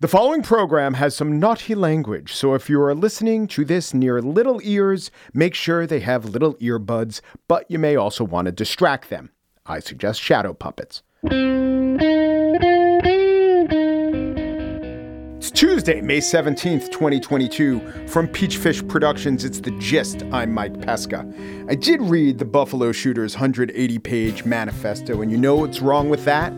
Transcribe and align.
The 0.00 0.06
following 0.06 0.42
program 0.42 0.94
has 0.94 1.16
some 1.16 1.40
naughty 1.40 1.74
language, 1.74 2.32
so 2.32 2.54
if 2.54 2.70
you 2.70 2.80
are 2.80 2.94
listening 2.94 3.48
to 3.48 3.64
this 3.64 3.92
near 3.92 4.22
little 4.22 4.60
ears, 4.62 5.10
make 5.34 5.56
sure 5.56 5.88
they 5.88 5.98
have 5.98 6.24
little 6.24 6.54
earbuds, 6.58 7.20
but 7.48 7.68
you 7.68 7.80
may 7.80 7.96
also 7.96 8.22
want 8.22 8.46
to 8.46 8.52
distract 8.52 9.10
them. 9.10 9.30
I 9.66 9.80
suggest 9.80 10.20
shadow 10.20 10.54
puppets. 10.54 11.02
It's 15.38 15.50
Tuesday, 15.50 16.00
May 16.00 16.18
17th, 16.18 16.92
2022. 16.92 18.06
From 18.06 18.28
Peachfish 18.28 18.86
Productions, 18.88 19.44
it's 19.44 19.58
The 19.58 19.72
Gist. 19.80 20.22
I'm 20.30 20.54
Mike 20.54 20.80
Pesca. 20.80 21.28
I 21.68 21.74
did 21.74 22.00
read 22.02 22.38
the 22.38 22.44
Buffalo 22.44 22.92
Shooters 22.92 23.34
180 23.34 23.98
page 23.98 24.44
manifesto, 24.44 25.22
and 25.22 25.32
you 25.32 25.38
know 25.38 25.56
what's 25.56 25.80
wrong 25.80 26.08
with 26.08 26.24
that? 26.24 26.52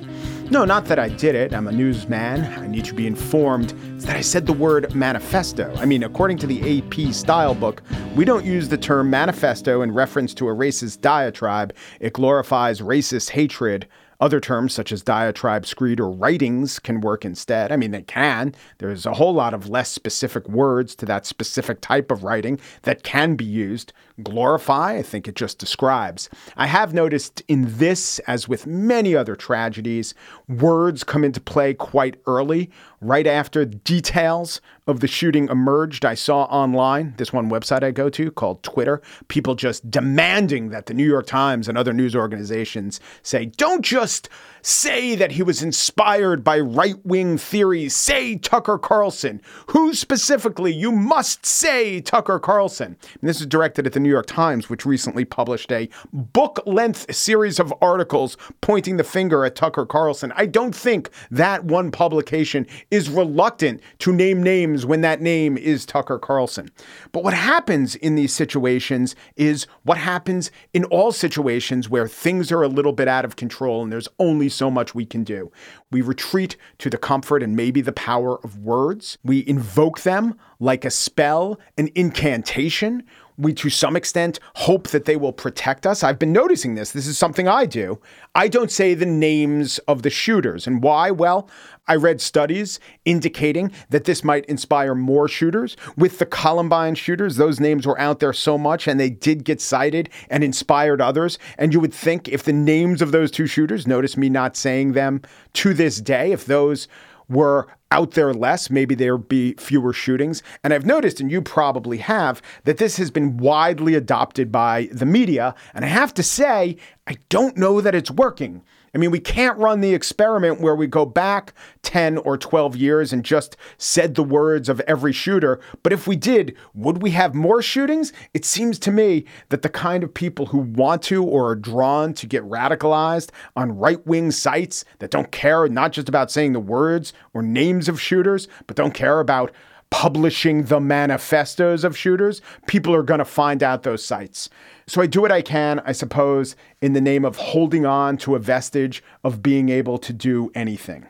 No, 0.51 0.65
not 0.65 0.87
that 0.87 0.99
I 0.99 1.09
did 1.09 1.37
it. 1.37 1.55
I'm 1.55 1.69
a 1.69 1.73
newsman. 1.73 2.45
I 2.59 2.67
need 2.67 2.85
to 2.87 2.93
be 2.93 3.07
informed. 3.07 3.73
It's 3.95 4.05
that 4.07 4.17
I 4.17 4.21
said 4.21 4.47
the 4.47 4.53
word 4.53 4.93
manifesto. 4.97 5.73
I 5.77 5.85
mean, 5.85 6.03
according 6.03 6.39
to 6.39 6.49
the 6.49 6.79
AP 6.79 7.15
style 7.15 7.55
book, 7.55 7.85
we 8.17 8.25
don't 8.25 8.45
use 8.45 8.69
the 8.69 8.77
term 8.77 9.09
manifesto 9.09 9.83
in 9.83 9.93
reference 9.93 10.35
to 10.35 10.49
a 10.49 10.53
racist 10.53 11.03
diatribe. 11.03 11.73
It 12.01 12.15
glorifies 12.15 12.81
racist 12.81 13.31
hatred 13.31 13.87
other 14.21 14.41
terms 14.41 14.75
such 14.75 14.93
as 14.93 15.03
diatribe, 15.03 15.67
screed, 15.67 16.01
or 16.01 16.11
writings 16.11 16.79
can 16.79 17.01
work 17.01 17.25
instead. 17.25 17.73
I 17.73 17.77
mean, 17.77 17.91
they 17.91 18.03
can. 18.03 18.55
There's 18.79 19.07
a 19.07 19.15
whole 19.15 19.33
lot 19.33 19.55
of 19.55 19.69
less 19.69 19.91
specific 19.91 20.49
words 20.49 20.95
to 20.97 21.07
that 21.07 21.27
specific 21.27 21.81
type 21.81 22.11
of 22.11 22.23
writing 22.23 22.61
that 22.83 23.03
can 23.03 23.35
be 23.35 23.45
used. 23.45 23.93
Glorify, 24.23 24.97
I 24.97 25.03
think 25.03 25.27
it 25.27 25.35
just 25.35 25.59
describes. 25.59 26.29
I 26.57 26.67
have 26.67 26.93
noticed 26.93 27.43
in 27.49 27.79
this, 27.79 28.19
as 28.21 28.49
with 28.49 28.67
many 28.67 29.17
other 29.17 29.35
tragedies, 29.35 30.15
words 30.49 31.05
come 31.05 31.25
into 31.25 31.41
play 31.41 31.75
quite 31.75 32.21
early, 32.27 32.71
right 33.01 33.27
after 33.27 33.65
details 33.65 34.61
of 34.87 35.01
the 35.01 35.07
shooting 35.07 35.49
emerged. 35.49 36.05
I 36.05 36.15
saw 36.15 36.45
online, 36.45 37.15
this 37.17 37.33
one 37.33 37.51
website 37.51 37.83
I 37.83 37.91
go 37.93 38.11
to 38.11 38.31
called 38.31 38.63
Twitter, 38.63 39.01
people 39.29 39.55
just 39.55 39.91
demanding 39.91 40.69
that 40.71 40.87
the 40.87 40.95
New 40.95 41.07
York 41.07 41.27
Times 41.27 41.69
and 41.69 41.79
other 41.79 41.93
news 41.93 42.15
organizations 42.15 43.01
say, 43.23 43.47
don't 43.47 43.85
just 43.85 44.29
say 44.63 45.15
that 45.15 45.33
he 45.33 45.43
was 45.43 45.63
inspired 45.63 46.45
by 46.45 46.59
right 46.59 47.05
wing 47.05 47.39
theories. 47.39 47.95
Say 47.95 48.37
Tucker 48.37 48.79
Carlson. 48.79 49.41
Who 49.69 49.95
specifically? 49.95 50.73
You 50.73 50.93
must 50.93 51.47
say 51.47 52.01
Tucker 52.01 52.39
Carlson. 52.39 52.97
And 53.21 53.29
this 53.29 53.41
is 53.41 53.47
directed 53.47 53.87
at 53.87 53.93
the 53.93 54.01
New 54.01 54.11
York 54.11 54.27
Times, 54.27 54.69
which 54.69 54.85
recently 54.85 55.25
published 55.25 55.73
a 55.73 55.89
book 56.13 56.61
length 56.67 57.15
series 57.15 57.59
of 57.59 57.73
articles 57.81 58.37
pointing 58.61 58.97
the 58.97 59.05
finger 59.05 59.45
at 59.45 59.57
Tucker 59.57 59.87
Carlson. 59.87 60.33
I 60.37 60.47
don't 60.47 60.75
think 60.75 61.11
that 61.31 61.65
one 61.65 61.91
publication 61.91 62.67
is 62.91 63.09
reluctant 63.09 63.81
to 64.01 64.13
name 64.13 64.43
names 64.43 64.85
when 64.85 65.01
that 65.01 65.21
name 65.23 65.57
is 65.57 65.87
Tucker 65.87 66.19
Carlson. 66.19 66.71
But 67.13 67.25
what 67.25 67.35
happens 67.35 67.95
in 67.95 68.15
these 68.15 68.35
situations 68.35 69.17
is 69.37 69.67
what 69.85 69.99
happens 69.99 70.51
in 70.75 70.85
all 70.85 71.13
situations 71.13 71.89
where 71.89 72.07
things 72.07 72.53
are 72.53 72.63
a 72.63 72.69
little 72.69 72.93
bit 72.93 73.09
out 73.09 73.25
of 73.25 73.37
control 73.37 73.83
and 73.83 73.93
there's 73.93 74.09
only 74.19 74.49
so 74.51 74.71
much 74.71 74.95
we 74.95 75.07
can 75.07 75.25
do. 75.25 75.51
We 75.91 76.03
retreat 76.03 76.57
to 76.79 76.91
the 76.91 76.99
comfort 76.99 77.43
and 77.43 77.57
maybe 77.57 77.81
the 77.81 77.93
power 77.93 78.39
of 78.45 78.59
words. 78.59 79.17
We 79.25 79.47
invoke 79.47 80.01
them 80.01 80.39
like 80.59 80.85
a 80.85 80.91
spell, 80.91 81.59
an 81.79 81.89
incantation. 81.95 83.05
We, 83.39 83.55
to 83.55 83.71
some 83.71 83.97
extent, 83.97 84.39
hope 84.55 84.89
that 84.89 85.05
they 85.05 85.17
will 85.17 85.33
protect 85.33 85.87
us. 85.87 86.03
I've 86.03 86.19
been 86.19 86.33
noticing 86.33 86.75
this. 86.75 86.93
This 86.93 87.07
is 87.07 87.17
something 87.17 87.49
I 87.49 87.67
do. 87.67 87.99
I 88.35 88.49
don't 88.49 88.71
say 88.71 88.95
the 88.95 89.07
names 89.07 89.79
of 89.81 90.03
the 90.03 90.11
shooters. 90.11 90.67
And 90.67 90.83
why? 90.83 91.11
Well, 91.11 91.49
I 91.89 91.97
read 91.97 92.21
studies 92.21 92.79
indicating 93.05 93.73
that 93.89 94.05
this 94.05 94.23
might 94.23 94.45
inspire 94.45 94.95
more 94.95 95.27
shooters. 95.27 95.77
With 95.97 96.19
the 96.19 96.27
Columbine 96.27 96.95
shooters, 96.95 97.37
those 97.37 97.59
names 97.59 97.87
were 97.87 97.99
out 97.99 98.21
there 98.21 98.33
so 98.33 98.57
much 98.57 98.87
and 98.87 99.01
they 99.01 99.11
did 99.11 99.45
get 99.45 99.61
cited 99.61 100.09
and 100.29 100.45
inspired 100.45 101.01
others. 101.01 101.39
And 101.59 101.75
you 101.75 101.81
would 101.81 101.95
think 101.95 102.29
if 102.29 102.45
the 102.45 102.53
names 102.53 103.03
of 103.03 103.11
those 103.11 103.31
two 103.31 103.47
shooters, 103.47 103.87
notice 103.87 104.17
me 104.17 104.29
not 104.29 104.57
saying 104.57 104.93
them 104.93 105.23
to 105.55 105.75
this 105.75 106.01
day, 106.01 106.31
if 106.31 106.45
those 106.45 106.87
were 107.31 107.69
out 107.93 108.13
there 108.13 108.33
less, 108.33 108.71
maybe 108.71 108.95
there 108.95 109.17
would 109.17 109.29
be 109.29 109.55
fewer 109.55 109.93
shootings. 109.93 110.43
And 110.63 110.73
I've 110.73 110.87
noticed, 110.87 111.21
and 111.21 111.31
you 111.31 111.43
probably 111.43 111.99
have, 111.99 112.41
that 112.65 112.79
this 112.79 112.99
has 112.99 113.11
been 113.11 113.37
widely 113.37 113.95
adopted 113.95 114.53
by 114.53 114.89
the 114.93 115.07
media. 115.07 115.55
And 115.75 115.85
I 115.85 115.89
have 115.89 116.15
to 116.15 116.23
say, 116.23 116.77
I 117.07 117.17
don't 117.29 117.57
know 117.57 117.81
that 117.81 117.95
it's 117.95 118.11
working. 118.11 118.63
I 118.95 118.99
mean, 118.99 119.11
we 119.11 119.21
can't 119.21 119.59
run 119.59 119.81
the 119.81 119.95
experiment 119.95 120.61
where 120.61 120.75
we 120.75 120.87
go 120.87 121.07
back 121.07 121.55
10 121.83 122.19
or 122.19 122.37
12 122.37 122.77
years 122.77 123.13
and 123.13 123.25
just 123.25 123.57
said 123.79 124.15
the 124.15 124.25
words 124.25 124.69
of 124.69 124.81
every 124.81 125.13
shooter. 125.13 125.61
But 125.83 125.93
if 125.93 126.07
we 126.07 126.17
did, 126.17 126.57
would 126.75 127.01
we 127.03 127.11
have 127.11 127.35
more 127.35 127.63
shootings? 127.63 128.13
It 128.35 128.45
seems 128.45 128.79
to 128.81 128.91
me 128.91 129.25
that 129.51 129.63
the 129.63 129.69
kind 129.69 130.03
of 130.03 130.13
people 130.13 130.47
who 130.47 130.59
want 130.59 131.03
to 131.05 131.25
or 131.25 131.51
are 131.51 131.57
drawn 131.57 132.15
to 132.15 132.27
get 132.27 132.43
radicalized 132.43 133.31
on 133.55 133.79
right 133.79 134.05
wing 134.07 134.31
sites 134.31 134.85
that 134.99 135.11
don't 135.11 135.31
care 135.31 135.69
not 135.69 135.93
just 135.93 136.09
about 136.09 136.31
saying 136.31 136.53
the 136.53 136.61
words 136.61 137.13
or 137.33 137.43
names 137.43 137.89
of 137.89 138.01
shooters, 138.01 138.49
but 138.67 138.77
don't 138.77 138.95
care 138.95 139.21
about 139.21 139.53
publishing 139.91 140.65
the 140.65 140.81
manifestos 140.81 141.85
of 141.85 141.97
shooters, 141.97 142.41
people 142.67 142.95
are 142.95 143.03
going 143.03 143.19
to 143.19 143.25
find 143.25 143.63
out 143.63 143.83
those 143.83 144.05
sites. 144.05 144.49
So 144.87 145.03
I 145.03 145.07
do 145.07 145.21
what 145.21 145.33
I 145.33 145.43
can, 145.43 145.81
I 145.85 145.93
suppose, 145.93 146.57
in 146.81 146.93
the 146.93 147.01
name 147.01 147.25
of 147.25 147.37
holding 147.37 147.87
on 147.87 148.17
to 148.19 148.35
a 148.35 148.39
vestige 148.39 149.03
of 149.25 149.43
being 149.43 149.69
able 149.69 149.99
to 149.99 150.13
do 150.13 150.51
anything. 150.55 151.07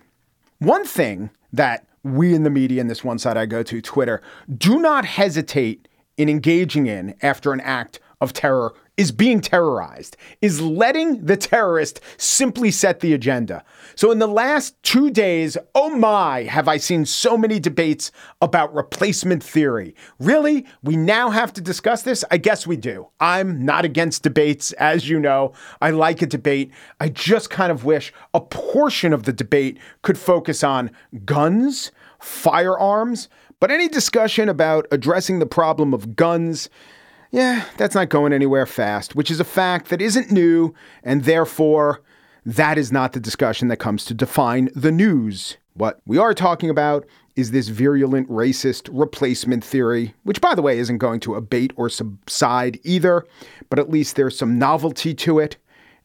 One 0.59 0.85
thing 0.85 1.31
that 1.53 1.87
we 2.03 2.35
in 2.35 2.43
the 2.43 2.51
media, 2.51 2.81
and 2.81 2.91
this 2.91 3.05
one 3.05 3.19
side 3.19 3.37
I 3.37 3.47
go 3.47 3.63
to, 3.63 3.81
Twitter, 3.81 4.23
do 4.57 4.79
not 4.81 5.05
hesitate 5.05 5.89
in 6.17 6.29
engaging 6.29 6.87
in 6.87 7.15
after 7.23 7.53
an 7.53 7.61
act 7.61 8.01
of 8.21 8.33
terror 8.33 8.75
is 9.01 9.13
being 9.13 9.41
terrorized, 9.41 10.15
is 10.43 10.61
letting 10.61 11.25
the 11.25 11.35
terrorist 11.35 12.03
simply 12.19 12.71
set 12.71 13.01
the 13.01 13.15
agenda. 13.15 13.65
So, 13.95 14.11
in 14.11 14.19
the 14.19 14.27
last 14.27 14.75
two 14.83 15.09
days, 15.11 15.57
oh 15.75 15.89
my, 15.89 16.43
have 16.43 16.69
I 16.69 16.77
seen 16.77 17.07
so 17.07 17.39
many 17.39 17.59
debates 17.59 18.13
about 18.43 18.75
replacement 18.75 19.43
theory. 19.43 19.95
Really? 20.19 20.67
We 20.83 20.99
now 20.99 21.31
have 21.31 21.51
to 21.55 21.63
discuss 21.63 22.03
this? 22.03 22.27
I 22.31 22.37
guess 22.37 22.67
we 22.67 22.77
do. 22.77 23.09
I'm 23.21 23.65
not 23.65 23.87
against 23.87 24.23
debates, 24.23 24.73
as 24.73 25.09
you 25.09 25.19
know. 25.19 25.55
I 25.81 25.93
like 25.93 26.21
a 26.21 26.27
debate. 26.27 26.71
I 27.01 27.09
just 27.09 27.49
kind 27.49 27.73
of 27.73 27.87
wish 27.87 28.13
a 28.35 28.41
portion 28.43 29.15
of 29.15 29.23
the 29.23 29.33
debate 29.33 29.79
could 30.03 30.19
focus 30.19 30.63
on 30.63 30.91
guns, 31.25 31.91
firearms, 32.19 33.31
but 33.61 33.71
any 33.71 33.89
discussion 33.89 34.51
about 34.51 34.87
addressing 34.93 35.39
the 35.39 35.47
problem 35.47 35.95
of 35.95 36.17
guns, 36.17 36.69
yeah, 37.31 37.65
that's 37.77 37.95
not 37.95 38.09
going 38.09 38.33
anywhere 38.33 38.67
fast, 38.67 39.15
which 39.15 39.31
is 39.31 39.39
a 39.39 39.45
fact 39.45 39.89
that 39.89 40.03
isn't 40.03 40.33
new, 40.33 40.75
and 41.05 41.25
therefore, 41.25 42.03
that 42.45 42.77
is 42.77 42.91
not 42.91 43.13
the 43.13 43.21
discussion 43.21 43.69
that 43.69 43.77
comes 43.77 44.05
to 44.07 44.15
define 44.15 44.69
the 44.75 44.91
news. 44.91 45.57
What 45.75 46.01
we 46.07 46.19
are 46.19 46.35
talking 46.35 46.71
about 46.71 47.07
is 47.37 47.53
this 47.53 47.69
virulent 47.69 48.29
racist 48.29 48.89
replacement 48.93 49.63
theory, 49.63 50.15
which, 50.25 50.41
by 50.41 50.57
the 50.57 50.63
way, 50.63 50.79
isn't 50.79 50.99
going 50.99 51.21
to 51.21 51.37
abate 51.37 51.73
or 51.77 51.89
subside 51.89 52.81
either, 52.83 53.25
but 53.69 53.79
at 53.79 53.91
least 53.91 54.17
there's 54.17 54.37
some 54.37 54.59
novelty 54.59 55.15
to 55.15 55.39
it. 55.39 55.57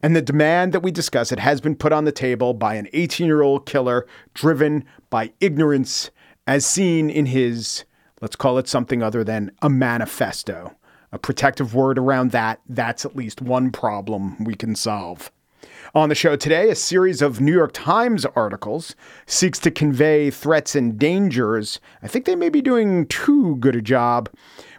And 0.04 0.16
the 0.16 0.22
demand 0.22 0.74
that 0.74 0.82
we 0.82 0.92
discuss 0.92 1.32
it 1.32 1.40
has 1.40 1.60
been 1.60 1.76
put 1.76 1.92
on 1.92 2.06
the 2.06 2.12
table 2.12 2.54
by 2.54 2.76
an 2.76 2.88
18 2.94 3.26
year 3.26 3.42
old 3.42 3.66
killer 3.66 4.06
driven 4.36 4.86
by 5.10 5.34
ignorance, 5.42 6.12
as 6.46 6.68
seen 6.68 7.10
in 7.10 7.26
his, 7.26 7.86
let's 8.22 8.36
call 8.36 8.60
it 8.60 8.68
something 8.68 9.02
other 9.02 9.24
than 9.24 9.52
a 9.64 9.70
manifesto 9.70 10.76
a 11.16 11.18
protective 11.18 11.74
word 11.74 11.98
around 11.98 12.32
that, 12.32 12.60
that's 12.68 13.06
at 13.06 13.16
least 13.16 13.42
one 13.42 13.72
problem 13.72 14.36
we 14.44 14.54
can 14.54 14.76
solve. 14.76 15.32
On 15.96 16.10
the 16.10 16.16
show 16.16 16.36
today, 16.36 16.70
a 16.70 16.76
series 16.76 17.22
of 17.22 17.40
New 17.40 17.54
York 17.54 17.72
Times 17.72 18.26
articles 18.36 18.96
seeks 19.26 19.58
to 19.60 19.72
convey 19.72 20.30
threats 20.30 20.76
and 20.76 21.00
dangers. 21.00 21.80
I 22.04 22.10
think 22.10 22.26
they 22.26 22.36
may 22.36 22.50
be 22.50 22.62
doing 22.62 23.08
too 23.08 23.56
good 23.62 23.78
a 23.78 23.82
job. 23.82 24.30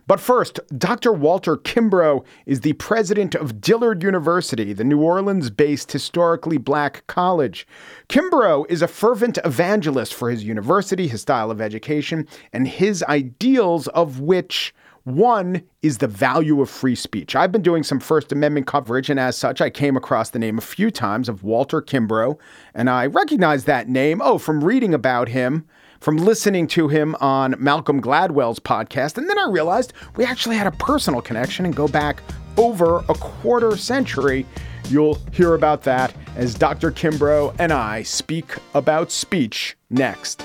But 0.07 0.21
first, 0.21 0.61
Dr. 0.77 1.11
Walter 1.11 1.57
Kimbrough 1.57 2.25
is 2.45 2.61
the 2.61 2.75
president 2.75 3.35
of 3.35 3.61
Dillard 3.61 4.03
University, 4.03 4.75
the 4.75 4.85
New 4.85 5.01
Orleans 5.01 5.49
based 5.49 5.91
historically 5.91 6.59
black 6.59 7.05
college. 7.07 7.67
Kimbrough 8.11 8.67
is 8.69 8.83
a 8.83 8.89
fervent 8.89 9.39
evangelist 9.43 10.13
for 10.13 10.31
his 10.31 10.45
university, 10.45 11.09
his 11.09 11.23
style 11.23 11.51
of 11.51 11.63
education, 11.63 12.29
and 12.53 12.69
his 12.69 13.03
ideals, 13.05 13.89
of 13.89 14.21
which 14.21 14.75
one 15.07 15.63
is 15.83 15.99
the 15.99 16.09
value 16.09 16.61
of 16.61 16.69
free 16.69 16.97
speech. 16.97 17.37
I've 17.37 17.53
been 17.53 17.63
doing 17.63 17.85
some 17.85 18.01
First 18.01 18.33
Amendment 18.33 18.67
coverage, 18.67 19.09
and 19.09 19.21
as 19.21 19.37
such, 19.37 19.61
I 19.61 19.71
came 19.71 19.97
across 19.97 20.31
the 20.31 20.41
name 20.41 20.59
a 20.59 20.63
few 20.63 20.91
times 20.91 21.29
of 21.29 21.45
Walter 21.45 21.81
Kimbrough, 21.81 22.37
and 22.75 22.91
I 22.91 23.07
recognized 23.07 23.67
that 23.67 23.89
name, 23.89 24.21
oh, 24.21 24.37
from 24.39 24.65
reading 24.65 24.93
about 24.93 25.29
him, 25.29 25.65
from 26.01 26.17
listening 26.17 26.67
to 26.69 26.89
him 26.89 27.15
on 27.21 27.55
Malcolm 27.57 28.03
Gladwell's 28.03 28.59
podcast. 28.59 29.17
And 29.17 29.31
then 29.31 29.39
I 29.39 29.49
realized 29.49 29.93
we 30.17 30.25
actually 30.25 30.57
had 30.57 30.67
a 30.67 30.73
personal 30.73 31.23
connection 31.23 31.67
and 31.67 31.77
go 31.77 31.87
back 31.87 32.21
over 32.57 33.05
a 33.09 33.15
quarter 33.15 33.77
century. 33.77 34.45
You'll 34.89 35.19
hear 35.31 35.55
about 35.55 35.85
that 35.85 36.13
as 36.35 36.55
Dr. 36.55 36.91
Kimbrough 36.91 37.55
and 37.61 37.73
I 37.73 38.03
speak 38.03 38.57
about 38.75 39.13
speech 39.13 39.77
next. 39.89 40.45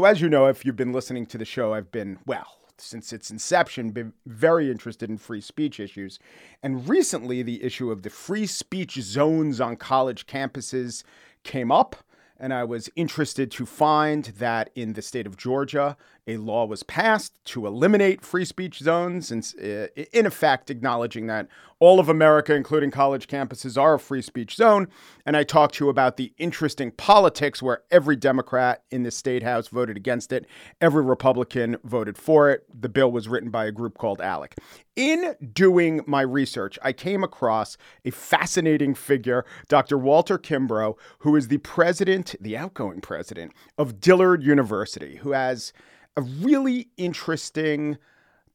So, 0.00 0.06
as 0.06 0.22
you 0.22 0.30
know, 0.30 0.46
if 0.46 0.64
you've 0.64 0.76
been 0.76 0.94
listening 0.94 1.26
to 1.26 1.36
the 1.36 1.44
show, 1.44 1.74
I've 1.74 1.92
been, 1.92 2.20
well, 2.24 2.56
since 2.78 3.12
its 3.12 3.30
inception, 3.30 3.90
been 3.90 4.14
very 4.24 4.70
interested 4.70 5.10
in 5.10 5.18
free 5.18 5.42
speech 5.42 5.78
issues. 5.78 6.18
And 6.62 6.88
recently, 6.88 7.42
the 7.42 7.62
issue 7.62 7.90
of 7.90 8.00
the 8.00 8.08
free 8.08 8.46
speech 8.46 8.94
zones 9.02 9.60
on 9.60 9.76
college 9.76 10.26
campuses 10.26 11.04
came 11.44 11.70
up. 11.70 11.96
And 12.38 12.54
I 12.54 12.64
was 12.64 12.88
interested 12.96 13.50
to 13.50 13.66
find 13.66 14.24
that 14.38 14.70
in 14.74 14.94
the 14.94 15.02
state 15.02 15.26
of 15.26 15.36
Georgia, 15.36 15.98
a 16.26 16.36
law 16.36 16.64
was 16.64 16.82
passed 16.82 17.32
to 17.46 17.66
eliminate 17.66 18.24
free 18.24 18.44
speech 18.44 18.78
zones, 18.78 19.30
and 19.30 19.52
uh, 19.62 19.86
in 20.12 20.26
effect, 20.26 20.70
acknowledging 20.70 21.26
that 21.26 21.48
all 21.80 21.98
of 21.98 22.10
America, 22.10 22.54
including 22.54 22.90
college 22.90 23.26
campuses, 23.26 23.80
are 23.80 23.94
a 23.94 23.98
free 23.98 24.20
speech 24.20 24.54
zone. 24.54 24.86
And 25.24 25.34
I 25.34 25.44
talked 25.44 25.76
to 25.76 25.86
you 25.86 25.88
about 25.88 26.18
the 26.18 26.34
interesting 26.36 26.90
politics 26.90 27.62
where 27.62 27.82
every 27.90 28.16
Democrat 28.16 28.84
in 28.90 29.02
the 29.02 29.10
state 29.10 29.42
house 29.42 29.68
voted 29.68 29.96
against 29.96 30.30
it, 30.30 30.46
every 30.80 31.02
Republican 31.02 31.78
voted 31.82 32.18
for 32.18 32.50
it. 32.50 32.64
The 32.78 32.90
bill 32.90 33.10
was 33.10 33.28
written 33.28 33.48
by 33.48 33.64
a 33.64 33.72
group 33.72 33.96
called 33.96 34.20
ALEC. 34.20 34.58
In 34.94 35.34
doing 35.54 36.02
my 36.06 36.20
research, 36.20 36.78
I 36.82 36.92
came 36.92 37.24
across 37.24 37.78
a 38.04 38.10
fascinating 38.10 38.94
figure, 38.94 39.46
Dr. 39.68 39.96
Walter 39.96 40.38
Kimbrough, 40.38 40.96
who 41.20 41.34
is 41.34 41.48
the 41.48 41.58
president, 41.58 42.34
the 42.38 42.58
outgoing 42.58 43.00
president 43.00 43.52
of 43.78 44.00
Dillard 44.00 44.42
University, 44.42 45.16
who 45.16 45.32
has 45.32 45.72
a 46.16 46.22
really 46.22 46.88
interesting 46.96 47.98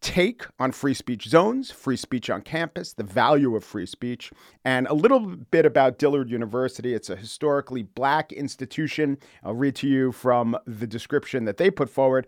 take 0.01 0.43
on 0.59 0.71
free 0.71 0.93
speech 0.93 1.27
zones, 1.27 1.71
free 1.71 1.95
speech 1.95 2.29
on 2.29 2.41
campus, 2.41 2.93
the 2.93 3.03
value 3.03 3.55
of 3.55 3.63
free 3.63 3.87
speech, 3.87 4.31
and 4.63 4.85
a 4.87 4.93
little 4.93 5.19
bit 5.19 5.65
about 5.65 5.97
Dillard 5.97 6.29
University. 6.29 6.93
It's 6.93 7.09
a 7.09 7.15
historically 7.15 7.81
black 7.81 8.31
institution. 8.31 9.17
I'll 9.43 9.55
read 9.55 9.75
to 9.77 9.87
you 9.87 10.11
from 10.11 10.57
the 10.67 10.85
description 10.85 11.45
that 11.45 11.57
they 11.57 11.71
put 11.71 11.89
forward 11.89 12.27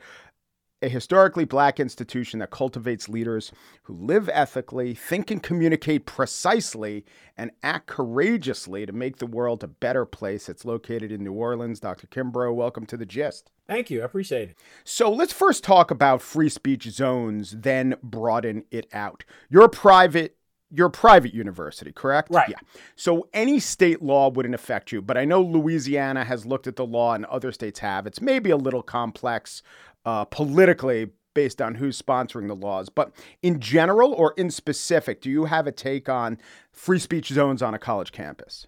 a 0.82 0.90
historically 0.90 1.46
black 1.46 1.80
institution 1.80 2.40
that 2.40 2.52
cultivates 2.52 3.10
leaders 3.10 3.52
who 3.84 3.94
live 3.94 4.30
ethically, 4.32 4.94
think 4.94 5.32
and 5.32 5.42
communicate 5.42 6.06
precisely, 6.06 7.04
and 7.36 7.52
act 7.64 7.88
courageously 7.88 8.86
to 8.86 8.94
make 8.94 9.18
the 9.18 9.26
world 9.26 9.64
a 9.64 9.68
better 9.68 10.06
place. 10.06 10.48
It's 10.50 10.66
located 10.66 11.12
in 11.12 11.24
New 11.24 11.34
Orleans. 11.34 11.80
Dr. 11.80 12.08
Kimbrough, 12.08 12.54
welcome 12.54 12.86
to 12.88 12.98
the 12.98 13.06
gist. 13.06 13.52
Thank 13.66 13.90
you. 13.90 14.02
I 14.02 14.06
appreciate 14.06 14.50
it. 14.50 14.58
So 14.84 15.12
let's 15.12 15.34
first 15.34 15.64
talk 15.64 15.90
about 15.90 16.22
free 16.22 16.50
speech 16.50 16.88
zones, 16.90 17.56
then 17.58 17.96
broaden 18.04 18.64
it 18.70 18.88
out. 18.94 19.24
You're 19.50 19.66
a 19.66 19.70
private 19.70 20.38
you're 20.70 20.88
a 20.88 20.92
private 20.92 21.34
university, 21.34 21.94
correct? 21.94 22.30
Right. 22.30 22.50
Yeah. 22.50 22.58
So 22.98 23.30
any 23.34 23.58
state 23.58 24.02
law 24.02 24.30
wouldn't 24.30 24.54
affect 24.54 24.92
you, 24.92 25.02
but 25.02 25.18
I 25.18 25.24
know 25.24 25.42
Louisiana 25.42 26.26
has 26.26 26.46
looked 26.46 26.68
at 26.68 26.76
the 26.76 26.86
law 26.86 27.14
and 27.14 27.26
other 27.26 27.54
states 27.54 27.80
have. 27.80 28.06
It's 28.06 28.20
maybe 28.20 28.50
a 28.50 28.58
little 28.58 28.84
complex 28.84 29.64
uh, 30.08 30.24
politically 30.24 31.10
based 31.34 31.62
on 31.62 31.76
who's 31.76 32.02
sponsoring 32.02 32.48
the 32.48 32.56
laws. 32.56 32.88
But 32.88 33.12
in 33.44 33.60
general 33.60 34.14
or 34.14 34.34
in 34.38 34.50
specific, 34.50 35.22
do 35.22 35.30
you 35.30 35.46
have 35.46 35.68
a 35.68 35.72
take 35.72 36.08
on 36.08 36.40
free 36.72 36.98
speech 36.98 37.28
zones 37.28 37.62
on 37.62 37.74
a 37.74 37.80
college 37.80 38.14
campus? 38.14 38.68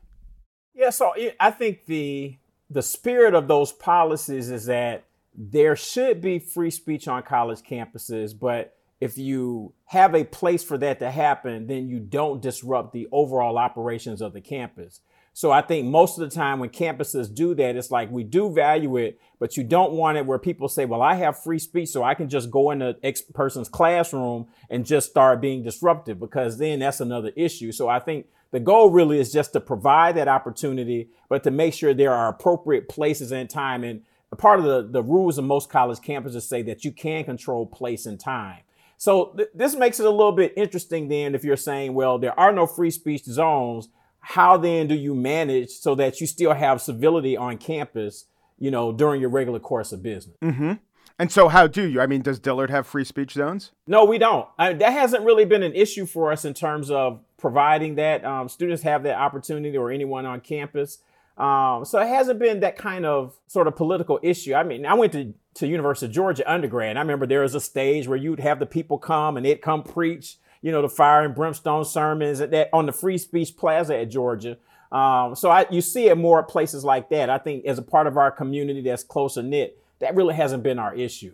Yeah, 0.75 0.89
so 0.91 1.13
I 1.39 1.50
think 1.51 1.86
the 1.86 2.38
the 2.69 2.83
spirit 2.83 3.33
of 3.33 3.47
those 3.47 3.71
policies 3.71 4.51
is 4.51 4.65
that 4.65 5.06
there 5.33 5.75
should 5.75 6.21
be 6.21 6.38
free 6.38 6.69
speech 6.69 7.07
on 7.07 7.24
college 7.24 7.62
campuses, 7.62 8.38
but 8.38 8.75
if 9.00 9.18
you 9.18 9.74
have 9.86 10.13
a 10.13 10.25
place 10.25 10.63
for 10.63 10.77
that 10.77 11.00
to 11.00 11.09
happen, 11.09 11.68
then 11.68 11.88
you 11.88 12.00
don't 12.00 12.41
disrupt 12.41 12.91
the 12.91 13.07
overall 13.12 13.57
operations 13.57 14.21
of 14.21 14.33
the 14.33 14.41
campus. 14.41 15.00
So 15.39 15.51
I 15.51 15.62
think 15.62 15.88
most 15.88 16.19
of 16.19 16.30
the 16.30 16.36
time 16.36 16.59
when 16.59 16.68
campuses 16.68 17.33
do 17.33 17.56
that, 17.56 17.77
it's 17.77 17.91
like 17.91 18.12
we 18.12 18.25
do 18.25 18.51
value 18.51 18.97
it, 18.97 19.21
but 19.39 19.56
you 19.56 19.63
don't 19.63 19.94
want 19.94 20.18
it 20.18 20.25
where 20.25 20.38
people 20.38 20.68
say, 20.68 20.83
well, 20.83 21.01
I 21.01 21.15
have 21.15 21.41
free 21.41 21.59
speech, 21.59 21.88
so 21.88 22.03
I 22.03 22.13
can 22.13 22.27
just 22.27 22.51
go 22.51 22.71
into 22.71 22.97
X 23.03 23.21
person's 23.21 23.69
classroom 23.69 24.47
and 24.69 24.86
just 24.86 25.12
start 25.12 25.39
being 25.39 25.63
disruptive 25.63 26.19
because 26.19 26.57
then 26.57 26.80
that's 26.80 27.00
another 27.00 27.31
issue. 27.38 27.71
So 27.71 27.88
I 27.88 28.00
think 28.00 28.25
the 28.51 28.59
goal 28.59 28.89
really 28.89 29.18
is 29.18 29.31
just 29.31 29.53
to 29.53 29.62
provide 29.62 30.18
that 30.18 30.27
opportunity, 30.27 31.07
but 31.30 31.45
to 31.45 31.51
make 31.51 31.74
sure 31.74 31.94
there 31.94 32.13
are 32.13 32.27
appropriate 32.27 32.89
places 32.89 33.31
and 33.31 33.50
time. 33.50 33.86
And 33.86 34.01
part 34.38 34.59
of 34.59 34.65
the, 34.65 34.89
the 34.91 35.03
rules 35.03 35.38
of 35.38 35.45
most 35.45 35.69
college 35.69 36.00
campuses 36.00 36.41
say 36.41 36.63
that 36.63 36.83
you 36.83 36.91
can 36.91 37.24
control 37.24 37.65
place 37.65 38.06
and 38.06 38.19
time. 38.19 38.63
So 38.97 39.31
th- 39.38 39.47
this 39.56 39.74
makes 39.74 40.01
it 40.01 40.06
a 40.06 40.09
little 40.09 40.33
bit 40.33 40.51
interesting 40.57 41.07
then 41.07 41.33
if 41.33 41.45
you're 41.45 41.56
saying, 41.56 41.94
well, 41.94 42.19
there 42.19 42.38
are 42.38 42.51
no 42.51 42.68
free 42.68 42.91
speech 42.91 43.24
zones 43.24 43.88
how 44.21 44.57
then 44.57 44.88
do 44.88 44.95
you 44.95 45.16
manage 45.16 45.69
so 45.69 45.95
that 45.95 46.21
you 46.21 46.27
still 46.27 46.54
have 46.54 46.81
civility 46.81 47.36
on 47.36 47.57
campus, 47.57 48.25
you 48.57 48.71
know, 48.71 48.92
during 48.92 49.21
your 49.21 49.30
regular 49.30 49.60
course 49.60 49.92
of 49.92 50.04
business? 50.04 50.36
Mm-hmm. 50.42 50.74
And 51.18 51.31
so, 51.31 51.50
how 51.50 51.68
do 51.68 51.86
you? 51.86 52.00
I 52.00 52.07
mean, 52.07 52.21
does 52.21 52.39
Dillard 52.39 52.69
have 52.69 52.88
free 52.88 53.04
speech 53.04 53.33
zones? 53.33 53.71
No, 53.86 54.06
we 54.06 54.18
don't. 54.18 54.48
I, 54.57 54.71
that 54.71 54.94
hasn't 54.94 55.25
really 55.25 55.44
been 55.44 55.63
an 55.63 55.75
issue 55.75 56.06
for 56.06 56.31
us 56.31 56.45
in 56.45 56.54
terms 56.54 56.89
of 56.89 57.19
providing 57.38 57.95
that. 57.95 58.24
Um, 58.24 58.48
students 58.48 58.83
have 58.83 59.04
that 59.04 59.18
opportunity, 59.18 59.75
or 59.75 59.92
anyone 59.92 60.25
on 60.25 60.39
campus. 60.39 61.00
Um, 61.38 61.86
so 61.86 62.00
it 62.00 62.07
hasn't 62.07 62.39
been 62.39 62.62
that 62.62 62.77
kind 62.77 63.06
of 63.06 63.38
sort 63.48 63.68
of 63.68 63.75
political 63.75 64.19
issue. 64.22 64.54
I 64.54 64.63
mean, 64.63 64.86
I 64.86 64.94
went 64.94 65.12
to 65.13 65.33
to 65.56 65.68
University 65.68 66.06
of 66.06 66.13
Georgia 66.13 66.50
undergrad. 66.50 66.95
I 66.95 67.01
remember 67.01 67.25
there 67.25 67.42
was 67.42 67.56
a 67.56 67.60
stage 67.60 68.07
where 68.07 68.18
you'd 68.18 68.39
have 68.39 68.60
the 68.60 68.65
people 68.65 68.98
come 68.98 69.36
and 69.36 69.45
they'd 69.45 69.62
come 69.62 69.83
preach 69.83 70.38
you 70.62 70.72
know, 70.72 70.82
the 70.82 70.90
fire 70.90 71.24
and 71.24 71.36
brimstone 71.36 71.86
sermons 71.86 72.42
at 72.42 72.52
that 72.52 72.70
on 72.74 72.86
the 72.86 72.92
free 72.92 73.18
speech 73.18 73.56
plaza 73.56 73.98
at 73.98 74.10
Georgia. 74.10 74.58
Um, 74.92 75.36
so 75.36 75.50
I, 75.50 75.66
you 75.70 75.82
see 75.82 76.08
it 76.08 76.18
more 76.18 76.40
at 76.40 76.48
places 76.48 76.84
like 76.84 77.10
that. 77.10 77.30
I 77.30 77.38
think 77.38 77.66
as 77.66 77.78
a 77.78 77.84
part 77.84 78.08
of 78.08 78.18
our 78.18 78.32
community 78.32 78.82
that's 78.82 79.04
closer 79.04 79.44
knit, 79.44 79.78
that 80.00 80.16
really 80.16 80.34
hasn't 80.34 80.64
been 80.64 80.80
our 80.80 80.94
issue. 80.96 81.34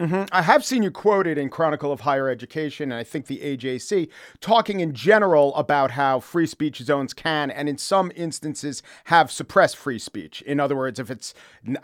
Mm-hmm. 0.00 0.24
I 0.32 0.42
have 0.42 0.64
seen 0.64 0.82
you 0.82 0.90
quoted 0.90 1.38
in 1.38 1.48
Chronicle 1.48 1.92
of 1.92 2.00
Higher 2.00 2.28
Education, 2.28 2.90
and 2.90 2.98
I 2.98 3.04
think 3.04 3.26
the 3.26 3.38
AJC, 3.38 4.08
talking 4.40 4.80
in 4.80 4.92
general 4.92 5.54
about 5.54 5.92
how 5.92 6.18
free 6.18 6.48
speech 6.48 6.78
zones 6.78 7.14
can, 7.14 7.48
and 7.48 7.68
in 7.68 7.78
some 7.78 8.10
instances, 8.16 8.82
have 9.04 9.30
suppressed 9.30 9.76
free 9.76 10.00
speech. 10.00 10.42
In 10.42 10.58
other 10.58 10.74
words, 10.74 10.98
if 10.98 11.12
it's 11.12 11.32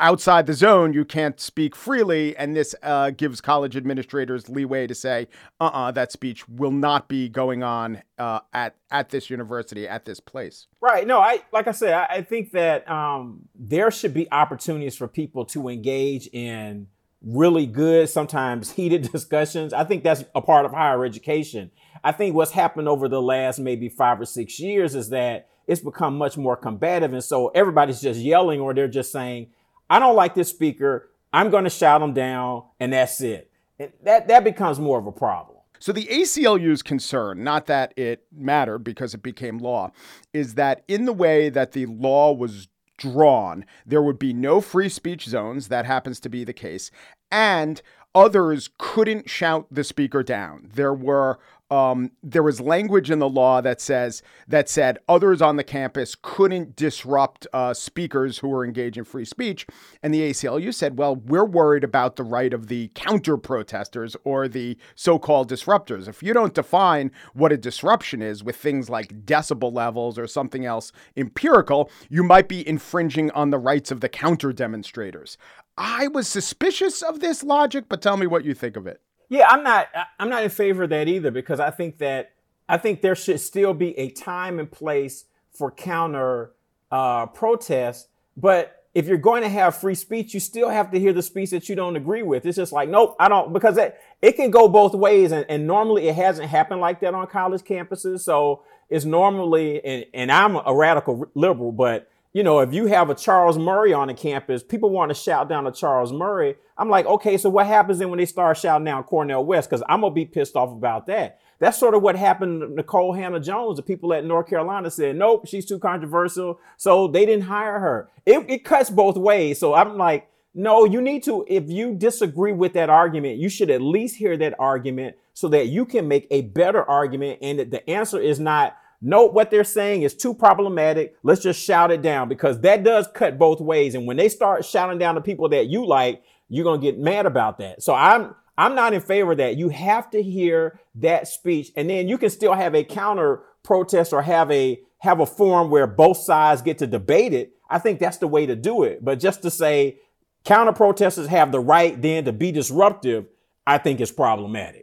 outside 0.01 0.47
the 0.47 0.55
zone, 0.55 0.93
you 0.93 1.05
can't 1.05 1.39
speak 1.39 1.77
freely, 1.77 2.37
and 2.37 2.57
this 2.57 2.75
uh, 2.83 3.11
gives 3.11 3.41
college 3.41 3.77
administrators 3.77 4.49
leeway 4.49 4.89
to 4.89 4.95
say, 4.95 5.29
uh 5.61 5.65
uh-uh, 5.65 5.89
uh 5.89 5.91
that 5.93 6.11
speech 6.11 6.49
will 6.49 6.73
not 6.73 7.09
be 7.09 7.29
going 7.29 7.63
on 7.63 8.03
uh, 8.19 8.41
at, 8.53 8.75
at 8.91 9.11
this 9.11 9.31
university, 9.31 9.87
at 9.87 10.05
this 10.05 10.19
place. 10.19 10.67
Right. 10.81 11.07
No, 11.07 11.21
I 11.21 11.43
like 11.53 11.69
I 11.69 11.73
said, 11.73 11.93
I, 11.93 12.07
I 12.17 12.23
think 12.23 12.51
that 12.53 12.91
um, 12.91 13.43
there 13.55 13.93
should 13.93 14.13
be 14.15 14.31
opportunities 14.33 14.97
for 14.97 15.07
people 15.07 15.45
to 15.47 15.69
engage 15.69 16.27
in 16.33 16.89
really 17.23 17.67
good, 17.67 18.09
sometimes 18.09 18.73
heated 18.77 19.11
discussions. 19.11 19.73
I 19.73 19.85
think 19.85 20.05
that's 20.05 20.25
a 20.35 20.41
part 20.41 20.65
of 20.65 20.73
higher 20.73 21.05
education. 21.05 21.71
I 22.03 22.13
think 22.13 22.35
what's 22.35 22.53
happened 22.53 22.89
over 22.89 23.09
the 23.09 23.21
last 23.21 23.59
maybe 23.59 23.89
five 23.89 24.21
or 24.21 24.25
six 24.25 24.59
years 24.59 24.95
is 24.95 25.11
that 25.11 25.49
it's 25.67 25.81
become 25.81 26.17
much 26.17 26.37
more 26.37 26.57
combative. 26.57 27.13
And 27.13 27.23
so 27.23 27.49
everybody's 27.49 28.01
just 28.01 28.21
yelling 28.21 28.61
or 28.61 28.75
they're 28.75 28.89
just 28.89 29.13
saying, 29.13 29.49
I 29.89 29.99
don't 29.99 30.17
like 30.17 30.35
this 30.35 30.49
speaker. 30.49 31.11
I'm 31.33 31.51
going 31.51 31.65
to 31.65 31.71
shout 31.71 32.01
them 32.01 32.15
down 32.15 32.65
and 32.81 32.93
that's 32.93 33.21
it. 33.21 33.51
And 33.79 33.93
that, 34.03 34.29
that 34.29 34.45
becomes 34.45 34.79
more 34.79 34.99
of 34.99 35.07
a 35.07 35.13
problem. 35.13 35.59
So 35.79 35.93
the 35.93 36.07
ACLU's 36.07 36.83
concern, 36.83 37.43
not 37.43 37.67
that 37.67 37.95
it 37.97 38.25
mattered 38.31 38.81
because 38.81 39.15
it 39.15 39.23
became 39.23 39.59
law, 39.59 39.93
is 40.35 40.55
that 40.55 40.85
in 40.89 41.07
the 41.07 41.13
way 41.13 41.49
that 41.49 41.73
the 41.73 41.87
law 41.87 42.33
was 42.33 42.69
drawn, 43.01 43.65
there 43.85 44.03
would 44.03 44.19
be 44.19 44.33
no 44.33 44.61
free 44.61 44.89
speech 44.89 45.27
zones. 45.27 45.67
That 45.69 45.87
happens 45.87 46.21
to 46.21 46.29
be 46.29 46.45
the 46.45 46.53
case. 46.53 46.93
And 47.33 47.83
others 48.15 48.71
couldn't 48.79 49.29
shout 49.29 49.67
the 49.71 49.83
speaker 49.83 50.23
down. 50.23 50.69
There 50.73 50.95
were 50.95 51.41
um, 51.71 52.11
there 52.23 52.43
was 52.43 52.61
language 52.61 53.11
in 53.11 53.19
the 53.19 53.29
law 53.29 53.61
that 53.61 53.81
says 53.81 54.23
that 54.49 54.69
said 54.69 54.99
others 55.09 55.41
on 55.41 55.57
the 55.57 55.65
campus 55.65 56.17
couldn't 56.21 56.75
disrupt 56.77 57.47
uh, 57.53 57.73
speakers 57.73 58.39
who 58.39 58.49
were 58.49 58.65
engaged 58.65 58.97
in 58.97 59.05
free 59.05 59.25
speech, 59.25 59.67
and 60.03 60.13
the 60.13 60.31
ACLU 60.31 60.75
said, 60.75 60.99
"Well, 60.99 61.17
we're 61.17 61.45
worried 61.45 61.85
about 61.85 62.17
the 62.17 62.25
right 62.25 62.53
of 62.53 62.67
the 62.67 62.91
counter 62.95 63.37
protesters 63.37 64.17
or 64.25 64.49
the 64.49 64.77
so-called 64.95 65.51
disruptors. 65.51 66.09
If 66.09 66.23
you 66.23 66.33
don't 66.33 66.55
define 66.55 67.13
what 67.35 67.53
a 67.53 67.57
disruption 67.57 68.23
is 68.23 68.43
with 68.43 68.57
things 68.57 68.91
like 68.91 69.25
decibel 69.25 69.73
levels 69.73 70.19
or 70.19 70.27
something 70.27 70.65
else 70.65 70.93
empirical, 71.17 71.91
you 72.09 72.23
might 72.23 72.49
be 72.49 72.67
infringing 72.67 73.31
on 73.33 73.51
the 73.51 73.59
rights 73.59 73.91
of 73.91 74.01
the 74.01 74.09
counter 74.09 74.53
demonstrators." 74.53 75.39
I 75.79 76.09
was 76.09 76.29
suspicious 76.29 77.01
of 77.01 77.21
this 77.21 77.43
logic, 77.43 77.87
but 77.89 78.03
tell 78.03 78.19
me 78.19 78.27
what 78.27 78.45
you 78.45 78.53
think 78.53 78.77
of 78.77 78.87
it. 78.87 79.01
Yeah, 79.31 79.47
I'm 79.49 79.63
not 79.63 79.89
I'm 80.19 80.29
not 80.29 80.43
in 80.43 80.51
favor 80.51 80.83
of 80.83 80.91
that 80.91 81.09
either 81.09 81.31
because 81.31 81.61
I 81.61 81.71
think 81.71 81.99
that 81.99 82.33
I 82.69 82.77
think 82.77 83.01
there 83.01 83.15
should 83.15 83.41
still 83.41 83.73
be 83.73 83.97
a 83.97 84.11
time 84.11 84.59
and 84.59 84.71
place 84.71 85.25
for 85.53 85.71
counter 85.71 86.53
uh, 86.91 87.27
protest. 87.27 88.09
But 88.37 88.85
if 88.93 89.07
you're 89.07 89.19
going 89.19 89.43
to 89.43 89.49
have 89.49 89.77
free 89.77 89.95
speech, 89.95 90.35
you 90.35 90.41
still 90.41 90.69
have 90.69 90.91
to 90.91 90.99
hear 90.99 91.13
the 91.13 91.23
speech 91.23 91.51
that 91.51 91.69
you 91.69 91.77
don't 91.77 91.97
agree 91.97 92.23
with. 92.23 92.45
It's 92.45 92.57
just 92.57 92.73
like, 92.73 92.89
nope, 92.89 93.17
I 93.21 93.29
don't, 93.29 93.53
because 93.53 93.77
it, 93.77 93.97
it 94.21 94.33
can 94.33 94.51
go 94.51 94.69
both 94.69 94.95
ways. 94.95 95.31
And, 95.31 95.47
and 95.49 95.67
normally 95.67 96.09
it 96.09 96.17
hasn't 96.17 96.49
happened 96.49 96.81
like 96.81 97.01
that 97.01 97.15
on 97.15 97.27
college 97.29 97.63
campuses. 97.63 98.21
So 98.21 98.63
it's 98.89 99.05
normally, 99.05 99.85
and, 99.85 100.07
and 100.13 100.33
I'm 100.33 100.57
a 100.57 100.75
radical 100.75 101.31
liberal, 101.35 101.71
but 101.71 102.11
you 102.33 102.45
know, 102.45 102.61
if 102.61 102.73
you 102.73 102.87
have 102.87 103.11
a 103.11 103.15
Charles 103.15 103.59
Murray 103.59 103.93
on 103.93 104.09
the 104.09 104.15
campus, 104.15 104.63
people 104.63 104.91
want 104.91 105.11
to 105.11 105.15
shout 105.15 105.49
down 105.49 105.65
to 105.65 105.73
Charles 105.73 106.13
Murray. 106.13 106.55
I'm 106.79 106.89
like, 106.89 107.07
okay, 107.07 107.37
so 107.37 107.51
what 107.51 107.67
happens 107.67 107.99
then 107.99 108.09
when 108.09 108.19
they 108.19 108.27
start 108.27 108.57
shouting 108.57 108.85
down 108.85 109.03
Cornel 109.03 109.45
West? 109.45 109.69
Because 109.69 109.83
I'm 109.89 110.03
gonna 110.03 110.15
be 110.15 110.27
pissed 110.27 110.55
off 110.55 110.71
about 110.71 111.07
that. 111.07 111.41
That's 111.59 111.77
sort 111.77 111.95
of 111.95 112.03
what 112.03 112.17
happened 112.17 112.61
to 112.61 112.83
Nikole 112.83 113.17
Hannah 113.17 113.41
Jones. 113.41 113.77
The 113.77 113.83
people 113.83 114.15
at 114.15 114.25
North 114.25 114.49
Carolina 114.49 114.91
said, 114.91 115.17
nope, 115.17 115.47
she's 115.47 115.67
too 115.67 115.79
controversial. 115.79 116.59
So 116.77 117.09
they 117.09 117.27
didn't 117.27 117.45
hire 117.45 117.81
her. 117.81 118.09
It, 118.25 118.49
it 118.49 118.65
cuts 118.65 118.91
both 118.91 119.17
ways. 119.17 119.59
So 119.59 119.75
I'm 119.75 119.99
like, 119.99 120.29
no, 120.55 120.85
you 120.85 121.03
need 121.03 121.23
to, 121.25 121.45
if 121.49 121.69
you 121.69 121.95
disagree 121.95 122.53
with 122.53 122.73
that 122.73 122.89
argument, 122.89 123.39
you 123.39 123.49
should 123.49 123.71
at 123.71 123.83
least 123.83 124.17
hear 124.17 124.37
that 124.39 124.55
argument 124.59 125.17
so 125.35 125.49
that 125.49 125.67
you 125.67 125.85
can 125.85 126.09
make 126.09 126.27
a 126.31 126.43
better 126.43 126.83
argument. 126.83 127.41
And 127.43 127.71
the 127.71 127.89
answer 127.91 128.19
is 128.19 128.41
not, 128.41 128.77
no, 129.03 129.25
what 129.25 129.51
they're 129.51 129.65
saying 129.65 130.03
is 130.03 130.15
too 130.15 130.35
problematic. 130.35 131.17
Let's 131.23 131.43
just 131.43 131.63
shout 131.63 131.91
it 131.91 132.03
down 132.03 132.29
because 132.29 132.61
that 132.61 132.85
does 132.85 133.09
cut 133.15 133.39
both 133.39 133.61
ways. 133.61 133.95
And 133.95 134.07
when 134.07 134.19
they 134.19 134.29
start 134.29 134.65
shouting 134.65 134.99
down 134.99 135.15
the 135.15 135.23
people 135.23 135.49
that 135.51 135.69
you 135.69 135.87
like, 135.87 136.23
you're 136.49 136.65
to 136.79 136.79
get 136.79 136.99
mad 136.99 137.27
about 137.27 137.59
that. 137.59 137.83
So 137.83 137.95
I'm, 137.95 138.35
I'm 138.59 138.75
not 138.75 138.93
in 138.93 139.01
favor 139.01 139.33
of 139.33 139.39
that. 139.39 139.57
You 139.57 139.71
have 139.71 140.11
to 140.11 140.23
hear 140.23 140.81
that 140.97 141.29
speech 141.29 141.71
and 141.77 141.89
then 141.89 142.09
you 142.09 142.19
can 142.19 142.29
still 142.29 142.55
have 142.55 142.75
a 142.75 142.85
counter 142.85 143.43
protest 143.63 144.13
or 144.13 144.21
have 144.21 144.51
a, 144.51 144.81
have 144.99 145.21
a 145.21 145.27
forum 145.27 145.71
where 145.71 145.87
both 145.87 146.19
sides 146.19 146.61
get 146.61 146.79
to 146.79 146.87
debate 146.87 147.33
it. 147.33 147.53
I 147.71 147.79
think 147.79 148.01
that's 148.01 148.19
the 148.19 148.29
way 148.29 148.45
to 148.47 148.57
do 148.57 148.83
it. 148.83 149.03
But 149.03 149.21
just 149.21 149.43
to 149.43 149.51
say 149.51 150.01
counter 150.45 150.73
protesters 150.73 151.29
have 151.29 151.53
the 151.53 151.61
right 151.61 152.01
then 152.01 152.25
to 152.25 152.33
be 152.33 152.53
disruptive, 152.53 153.27
I 153.67 153.79
think 153.79 154.01
is 154.01 154.11
problematic. 154.11 154.80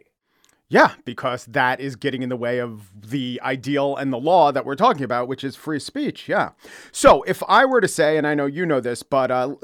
Yeah, 0.70 0.92
because 1.06 1.46
that 1.46 1.80
is 1.80 1.96
getting 1.96 2.20
in 2.22 2.28
the 2.28 2.36
way 2.36 2.60
of 2.60 2.90
the 2.94 3.40
ideal 3.42 3.96
and 3.96 4.12
the 4.12 4.18
law 4.18 4.52
that 4.52 4.66
we're 4.66 4.74
talking 4.74 5.02
about, 5.02 5.26
which 5.26 5.42
is 5.42 5.56
free 5.56 5.80
speech. 5.80 6.28
Yeah. 6.28 6.50
So 6.92 7.22
if 7.22 7.42
I 7.48 7.64
were 7.64 7.80
to 7.80 7.88
say, 7.88 8.18
and 8.18 8.26
I 8.26 8.34
know 8.34 8.44
you 8.44 8.66
know 8.66 8.78
this, 8.78 9.02
but 9.02 9.30
uh, 9.30 9.54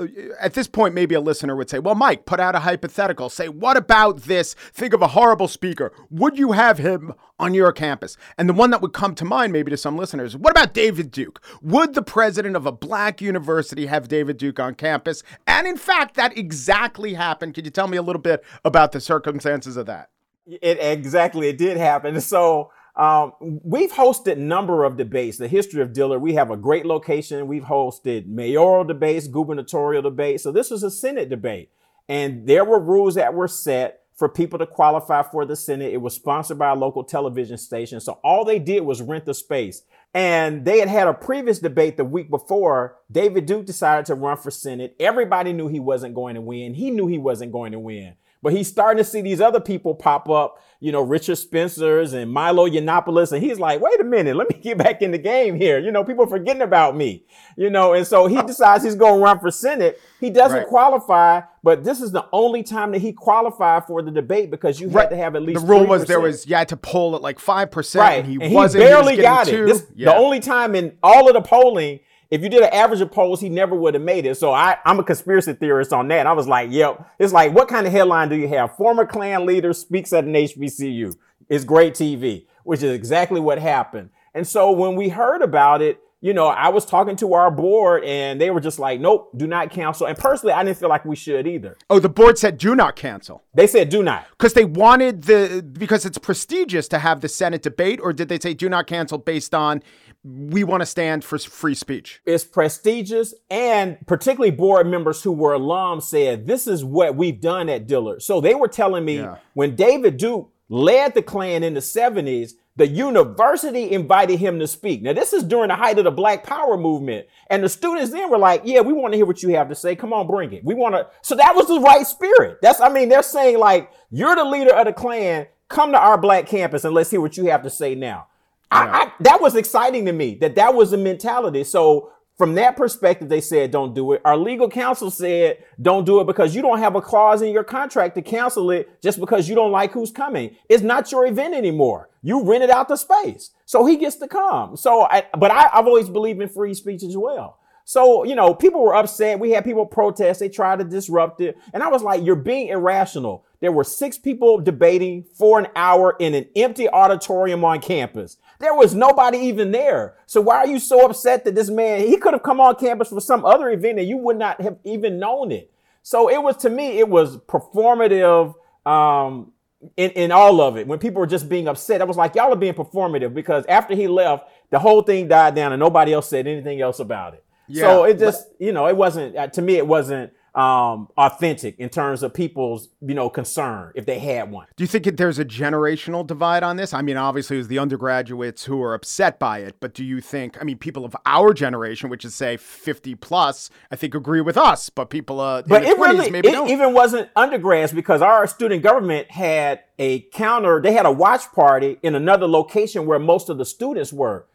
at 0.40 0.54
this 0.54 0.66
point, 0.66 0.94
maybe 0.94 1.14
a 1.14 1.20
listener 1.20 1.56
would 1.56 1.68
say, 1.68 1.78
well, 1.78 1.94
Mike, 1.94 2.24
put 2.24 2.40
out 2.40 2.54
a 2.54 2.60
hypothetical. 2.60 3.28
Say, 3.28 3.50
what 3.50 3.76
about 3.76 4.22
this? 4.22 4.54
Think 4.54 4.94
of 4.94 5.02
a 5.02 5.08
horrible 5.08 5.46
speaker. 5.46 5.92
Would 6.08 6.38
you 6.38 6.52
have 6.52 6.78
him 6.78 7.12
on 7.38 7.52
your 7.52 7.72
campus? 7.72 8.16
And 8.38 8.48
the 8.48 8.54
one 8.54 8.70
that 8.70 8.80
would 8.80 8.94
come 8.94 9.14
to 9.16 9.26
mind, 9.26 9.52
maybe 9.52 9.70
to 9.72 9.76
some 9.76 9.98
listeners, 9.98 10.38
what 10.38 10.52
about 10.52 10.72
David 10.72 11.10
Duke? 11.10 11.44
Would 11.60 11.92
the 11.92 12.02
president 12.02 12.56
of 12.56 12.64
a 12.64 12.72
black 12.72 13.20
university 13.20 13.86
have 13.86 14.08
David 14.08 14.38
Duke 14.38 14.58
on 14.58 14.74
campus? 14.74 15.22
And 15.46 15.66
in 15.66 15.76
fact, 15.76 16.14
that 16.14 16.38
exactly 16.38 17.12
happened. 17.12 17.52
Could 17.52 17.66
you 17.66 17.70
tell 17.70 17.88
me 17.88 17.98
a 17.98 18.02
little 18.02 18.22
bit 18.22 18.42
about 18.64 18.92
the 18.92 19.02
circumstances 19.02 19.76
of 19.76 19.84
that? 19.84 20.08
It 20.46 20.78
exactly 20.80 21.48
it 21.48 21.58
did 21.58 21.76
happen. 21.76 22.20
So 22.20 22.70
um, 22.96 23.32
we've 23.40 23.92
hosted 23.92 24.36
number 24.36 24.84
of 24.84 24.96
debates. 24.96 25.38
The 25.38 25.48
history 25.48 25.82
of 25.82 25.92
Dillard. 25.92 26.22
We 26.22 26.34
have 26.34 26.50
a 26.50 26.56
great 26.56 26.86
location. 26.86 27.46
We've 27.46 27.64
hosted 27.64 28.26
mayoral 28.26 28.84
debates, 28.84 29.26
gubernatorial 29.26 30.02
debates. 30.02 30.42
So 30.42 30.52
this 30.52 30.70
was 30.70 30.82
a 30.82 30.90
Senate 30.90 31.28
debate, 31.28 31.70
and 32.08 32.46
there 32.46 32.64
were 32.64 32.78
rules 32.78 33.14
that 33.16 33.34
were 33.34 33.48
set 33.48 34.00
for 34.16 34.28
people 34.28 34.58
to 34.60 34.66
qualify 34.66 35.22
for 35.22 35.44
the 35.44 35.56
Senate. 35.56 35.92
It 35.92 36.00
was 36.00 36.14
sponsored 36.14 36.58
by 36.58 36.70
a 36.70 36.74
local 36.74 37.02
television 37.02 37.58
station. 37.58 37.98
So 38.00 38.20
all 38.22 38.44
they 38.44 38.60
did 38.60 38.80
was 38.80 39.02
rent 39.02 39.24
the 39.24 39.34
space. 39.34 39.82
And 40.12 40.64
they 40.64 40.78
had 40.78 40.88
had 40.88 41.08
a 41.08 41.14
previous 41.14 41.58
debate 41.58 41.96
the 41.96 42.04
week 42.04 42.30
before. 42.30 42.98
David 43.10 43.46
Duke 43.46 43.66
decided 43.66 44.06
to 44.06 44.14
run 44.14 44.36
for 44.36 44.52
Senate. 44.52 44.94
Everybody 45.00 45.52
knew 45.52 45.66
he 45.66 45.80
wasn't 45.80 46.14
going 46.14 46.36
to 46.36 46.40
win. 46.40 46.74
He 46.74 46.92
knew 46.92 47.08
he 47.08 47.18
wasn't 47.18 47.50
going 47.50 47.72
to 47.72 47.80
win. 47.80 48.14
But 48.44 48.52
he's 48.52 48.68
starting 48.68 49.02
to 49.02 49.08
see 49.08 49.22
these 49.22 49.40
other 49.40 49.58
people 49.58 49.94
pop 49.94 50.28
up, 50.28 50.60
you 50.78 50.92
know, 50.92 51.00
Richard 51.00 51.36
Spencer's 51.36 52.12
and 52.12 52.30
Milo 52.30 52.68
Yiannopoulos. 52.68 53.32
And 53.32 53.42
he's 53.42 53.58
like, 53.58 53.80
wait 53.80 53.98
a 54.02 54.04
minute, 54.04 54.36
let 54.36 54.50
me 54.50 54.60
get 54.60 54.76
back 54.76 55.00
in 55.00 55.12
the 55.12 55.18
game 55.18 55.56
here. 55.56 55.78
You 55.78 55.90
know, 55.90 56.04
people 56.04 56.26
forgetting 56.26 56.60
about 56.60 56.94
me, 56.94 57.24
you 57.56 57.70
know, 57.70 57.94
and 57.94 58.06
so 58.06 58.26
he 58.26 58.42
decides 58.42 58.84
he's 58.84 58.96
going 58.96 59.14
to 59.14 59.24
run 59.24 59.40
for 59.40 59.50
Senate. 59.50 59.98
He 60.20 60.28
doesn't 60.28 60.58
right. 60.58 60.66
qualify, 60.66 61.40
but 61.62 61.84
this 61.84 62.02
is 62.02 62.12
the 62.12 62.28
only 62.34 62.62
time 62.62 62.92
that 62.92 62.98
he 62.98 63.14
qualified 63.14 63.86
for 63.86 64.02
the 64.02 64.10
debate 64.10 64.50
because 64.50 64.78
you 64.78 64.88
right. 64.88 65.04
had 65.04 65.08
to 65.08 65.16
have 65.16 65.36
at 65.36 65.42
least. 65.42 65.62
The 65.62 65.66
rule 65.66 65.86
3%. 65.86 65.88
was 65.88 66.04
there 66.04 66.20
was 66.20 66.46
you 66.46 66.54
had 66.54 66.68
to 66.68 66.76
poll 66.76 67.16
at 67.16 67.22
like 67.22 67.38
five 67.38 67.70
percent, 67.70 68.02
right? 68.02 68.18
And 68.18 68.28
he 68.28 68.38
and 68.44 68.54
wasn't. 68.54 68.84
He 68.84 68.90
barely 68.90 69.16
he 69.16 69.22
got 69.22 69.48
it. 69.48 69.66
This, 69.66 69.86
yeah. 69.94 70.10
The 70.10 70.16
only 70.16 70.40
time 70.40 70.74
in 70.74 70.98
all 71.02 71.28
of 71.28 71.32
the 71.32 71.40
polling 71.40 72.00
if 72.30 72.42
you 72.42 72.48
did 72.48 72.62
an 72.62 72.72
average 72.72 73.00
of 73.00 73.10
polls, 73.10 73.40
he 73.40 73.48
never 73.48 73.74
would 73.74 73.94
have 73.94 74.02
made 74.02 74.26
it. 74.26 74.36
So 74.36 74.52
I, 74.52 74.78
I'm 74.84 74.98
a 74.98 75.04
conspiracy 75.04 75.52
theorist 75.52 75.92
on 75.92 76.08
that. 76.08 76.26
I 76.26 76.32
was 76.32 76.46
like, 76.46 76.70
yep. 76.70 77.08
It's 77.18 77.32
like, 77.32 77.52
what 77.52 77.68
kind 77.68 77.86
of 77.86 77.92
headline 77.92 78.28
do 78.28 78.36
you 78.36 78.48
have? 78.48 78.76
Former 78.76 79.06
Klan 79.06 79.46
leader 79.46 79.72
speaks 79.72 80.12
at 80.12 80.24
an 80.24 80.32
HBCU. 80.32 81.14
It's 81.48 81.64
great 81.64 81.94
TV, 81.94 82.46
which 82.64 82.82
is 82.82 82.92
exactly 82.92 83.40
what 83.40 83.58
happened. 83.58 84.10
And 84.34 84.46
so 84.46 84.72
when 84.72 84.96
we 84.96 85.10
heard 85.10 85.42
about 85.42 85.82
it, 85.82 86.00
you 86.24 86.32
know, 86.32 86.46
I 86.46 86.70
was 86.70 86.86
talking 86.86 87.16
to 87.16 87.34
our 87.34 87.50
board 87.50 88.02
and 88.02 88.40
they 88.40 88.50
were 88.50 88.58
just 88.58 88.78
like, 88.78 88.98
nope, 88.98 89.30
do 89.36 89.46
not 89.46 89.70
cancel. 89.70 90.06
And 90.06 90.16
personally, 90.16 90.54
I 90.54 90.64
didn't 90.64 90.78
feel 90.78 90.88
like 90.88 91.04
we 91.04 91.16
should 91.16 91.46
either. 91.46 91.76
Oh, 91.90 91.98
the 91.98 92.08
board 92.08 92.38
said 92.38 92.56
do 92.56 92.74
not 92.74 92.96
cancel. 92.96 93.44
They 93.52 93.66
said 93.66 93.90
do 93.90 94.02
not. 94.02 94.26
Because 94.30 94.54
they 94.54 94.64
wanted 94.64 95.24
the, 95.24 95.62
because 95.70 96.06
it's 96.06 96.16
prestigious 96.16 96.88
to 96.88 96.98
have 96.98 97.20
the 97.20 97.28
Senate 97.28 97.60
debate, 97.60 98.00
or 98.02 98.14
did 98.14 98.30
they 98.30 98.38
say 98.38 98.54
do 98.54 98.70
not 98.70 98.86
cancel 98.86 99.18
based 99.18 99.54
on 99.54 99.82
we 100.24 100.64
want 100.64 100.80
to 100.80 100.86
stand 100.86 101.22
for 101.22 101.36
free 101.38 101.74
speech. 101.74 102.22
It's 102.24 102.44
prestigious, 102.44 103.34
and 103.50 103.98
particularly 104.06 104.50
board 104.50 104.86
members 104.86 105.22
who 105.22 105.32
were 105.32 105.52
alums 105.52 106.04
said, 106.04 106.46
This 106.46 106.66
is 106.66 106.82
what 106.82 107.16
we've 107.16 107.38
done 107.38 107.68
at 107.68 107.86
Dillard. 107.86 108.22
So 108.22 108.40
they 108.40 108.54
were 108.54 108.68
telling 108.68 109.04
me 109.04 109.18
yeah. 109.18 109.36
when 109.52 109.76
David 109.76 110.16
Duke 110.16 110.50
led 110.70 111.12
the 111.12 111.20
Klan 111.20 111.62
in 111.62 111.74
the 111.74 111.80
70s, 111.80 112.52
the 112.76 112.88
university 112.88 113.92
invited 113.92 114.38
him 114.38 114.58
to 114.58 114.66
speak. 114.66 115.02
Now, 115.02 115.12
this 115.12 115.32
is 115.32 115.44
during 115.44 115.68
the 115.68 115.76
height 115.76 115.98
of 115.98 116.04
the 116.04 116.10
Black 116.10 116.42
Power 116.42 116.76
movement. 116.76 117.26
And 117.48 117.62
the 117.62 117.68
students 117.68 118.10
then 118.10 118.30
were 118.30 118.38
like, 118.38 118.62
Yeah, 118.64 118.80
we 118.80 118.92
want 118.92 119.12
to 119.12 119.16
hear 119.16 119.26
what 119.26 119.42
you 119.42 119.50
have 119.50 119.68
to 119.68 119.74
say. 119.74 119.94
Come 119.94 120.12
on, 120.12 120.26
bring 120.26 120.52
it. 120.52 120.64
We 120.64 120.74
want 120.74 120.94
to. 120.94 121.06
So 121.22 121.36
that 121.36 121.54
was 121.54 121.68
the 121.68 121.80
right 121.80 122.06
spirit. 122.06 122.58
That's, 122.62 122.80
I 122.80 122.88
mean, 122.88 123.08
they're 123.08 123.22
saying, 123.22 123.58
like, 123.58 123.90
you're 124.10 124.34
the 124.34 124.44
leader 124.44 124.74
of 124.74 124.86
the 124.86 124.92
Klan. 124.92 125.46
Come 125.68 125.92
to 125.92 125.98
our 125.98 126.18
black 126.18 126.46
campus 126.46 126.84
and 126.84 126.94
let's 126.94 127.10
hear 127.10 127.20
what 127.20 127.36
you 127.36 127.46
have 127.46 127.62
to 127.62 127.70
say 127.70 127.94
now. 127.94 128.26
I, 128.70 128.86
I, 128.86 129.12
that 129.20 129.40
was 129.40 129.54
exciting 129.54 130.04
to 130.06 130.12
me 130.12 130.34
that 130.40 130.56
that 130.56 130.74
was 130.74 130.90
the 130.90 130.98
mentality. 130.98 131.64
So 131.64 132.12
from 132.36 132.54
that 132.56 132.76
perspective, 132.76 133.28
they 133.28 133.40
said 133.40 133.70
don't 133.70 133.94
do 133.94 134.12
it. 134.12 134.20
Our 134.24 134.36
legal 134.36 134.68
counsel 134.68 135.10
said 135.10 135.64
don't 135.80 136.04
do 136.04 136.20
it 136.20 136.26
because 136.26 136.54
you 136.54 136.62
don't 136.62 136.78
have 136.78 136.96
a 136.96 137.00
clause 137.00 137.40
in 137.40 137.52
your 137.52 137.64
contract 137.64 138.16
to 138.16 138.22
cancel 138.22 138.70
it 138.72 139.00
just 139.00 139.20
because 139.20 139.48
you 139.48 139.54
don't 139.54 139.70
like 139.70 139.92
who's 139.92 140.10
coming. 140.10 140.56
It's 140.68 140.82
not 140.82 141.12
your 141.12 141.26
event 141.26 141.54
anymore. 141.54 142.08
You 142.24 142.42
rented 142.42 142.70
out 142.70 142.88
the 142.88 142.96
space, 142.96 143.50
so 143.66 143.84
he 143.84 143.96
gets 143.96 144.16
to 144.16 144.26
come. 144.26 144.78
So, 144.78 145.02
I, 145.02 145.24
but 145.38 145.50
I, 145.50 145.68
I've 145.72 145.86
always 145.86 146.08
believed 146.08 146.40
in 146.40 146.48
free 146.48 146.72
speech 146.72 147.02
as 147.02 147.16
well. 147.18 147.58
So, 147.84 148.24
you 148.24 148.34
know, 148.34 148.54
people 148.54 148.82
were 148.82 148.94
upset. 148.94 149.38
We 149.38 149.50
had 149.50 149.62
people 149.62 149.84
protest. 149.84 150.40
They 150.40 150.48
tried 150.48 150.78
to 150.78 150.86
disrupt 150.86 151.42
it. 151.42 151.58
And 151.74 151.82
I 151.82 151.88
was 151.88 152.02
like, 152.02 152.24
you're 152.24 152.34
being 152.34 152.68
irrational. 152.68 153.44
There 153.60 153.72
were 153.72 153.84
six 153.84 154.16
people 154.16 154.58
debating 154.58 155.22
for 155.34 155.58
an 155.58 155.66
hour 155.76 156.16
in 156.18 156.32
an 156.32 156.46
empty 156.56 156.88
auditorium 156.88 157.62
on 157.62 157.82
campus. 157.82 158.38
There 158.58 158.74
was 158.74 158.94
nobody 158.94 159.36
even 159.38 159.70
there. 159.70 160.14
So 160.24 160.40
why 160.40 160.56
are 160.56 160.66
you 160.66 160.78
so 160.78 161.04
upset 161.04 161.44
that 161.44 161.54
this 161.54 161.68
man, 161.68 162.06
he 162.06 162.16
could 162.16 162.32
have 162.32 162.42
come 162.42 162.58
on 162.58 162.76
campus 162.76 163.10
for 163.10 163.20
some 163.20 163.44
other 163.44 163.68
event 163.68 163.98
and 163.98 164.08
you 164.08 164.16
would 164.16 164.38
not 164.38 164.62
have 164.62 164.78
even 164.84 165.18
known 165.18 165.52
it. 165.52 165.70
So 166.02 166.30
it 166.30 166.42
was, 166.42 166.56
to 166.58 166.70
me, 166.70 166.98
it 166.98 167.08
was 167.08 167.36
performative, 167.36 168.54
um, 168.86 169.52
in, 169.96 170.10
in 170.10 170.32
all 170.32 170.60
of 170.60 170.76
it. 170.76 170.86
When 170.86 170.98
people 170.98 171.20
were 171.20 171.26
just 171.26 171.48
being 171.48 171.68
upset, 171.68 172.00
I 172.00 172.04
was 172.04 172.16
like, 172.16 172.34
y'all 172.34 172.52
are 172.52 172.56
being 172.56 172.74
performative 172.74 173.34
because 173.34 173.64
after 173.66 173.94
he 173.94 174.08
left, 174.08 174.48
the 174.70 174.78
whole 174.78 175.02
thing 175.02 175.28
died 175.28 175.54
down 175.54 175.72
and 175.72 175.80
nobody 175.80 176.12
else 176.12 176.28
said 176.28 176.46
anything 176.46 176.80
else 176.80 176.98
about 177.00 177.34
it. 177.34 177.44
Yeah, 177.68 177.84
so 177.84 178.04
it 178.04 178.18
just, 178.18 178.48
but- 178.58 178.64
you 178.66 178.72
know, 178.72 178.86
it 178.88 178.96
wasn't, 178.96 179.36
uh, 179.36 179.46
to 179.48 179.62
me, 179.62 179.76
it 179.76 179.86
wasn't, 179.86 180.32
um, 180.54 181.08
authentic 181.16 181.78
in 181.78 181.88
terms 181.88 182.22
of 182.22 182.32
people's, 182.32 182.88
you 183.00 183.14
know, 183.14 183.28
concern 183.28 183.92
if 183.94 184.06
they 184.06 184.20
had 184.20 184.50
one. 184.50 184.66
Do 184.76 184.84
you 184.84 184.88
think 184.88 185.04
that 185.04 185.16
there's 185.16 185.38
a 185.38 185.44
generational 185.44 186.24
divide 186.24 186.62
on 186.62 186.76
this? 186.76 186.94
I 186.94 187.02
mean, 187.02 187.16
obviously, 187.16 187.56
it 187.56 187.58
was 187.58 187.68
the 187.68 187.80
undergraduates 187.80 188.64
who 188.64 188.80
are 188.82 188.94
upset 188.94 189.38
by 189.40 189.58
it, 189.58 189.76
but 189.80 189.94
do 189.94 190.04
you 190.04 190.20
think, 190.20 190.56
I 190.60 190.64
mean, 190.64 190.78
people 190.78 191.04
of 191.04 191.16
our 191.26 191.52
generation, 191.52 192.08
which 192.08 192.24
is 192.24 192.34
say 192.34 192.56
50 192.56 193.16
plus, 193.16 193.68
I 193.90 193.96
think 193.96 194.14
agree 194.14 194.40
with 194.40 194.56
us, 194.56 194.90
but 194.90 195.10
people 195.10 195.40
uh, 195.40 195.62
but 195.66 195.82
it 195.82 195.96
20s 195.96 196.00
really, 196.00 196.30
maybe 196.30 196.48
it 196.48 196.52
don't. 196.52 196.70
even 196.70 196.92
wasn't 196.92 197.30
undergrads 197.34 197.92
because 197.92 198.22
our 198.22 198.46
student 198.46 198.82
government 198.82 199.32
had 199.32 199.80
a 199.98 200.20
counter, 200.20 200.80
they 200.80 200.92
had 200.92 201.06
a 201.06 201.12
watch 201.12 201.50
party 201.52 201.98
in 202.02 202.14
another 202.14 202.46
location 202.46 203.06
where 203.06 203.18
most 203.18 203.48
of 203.48 203.58
the 203.58 203.64
students 203.64 204.12
were 204.12 204.46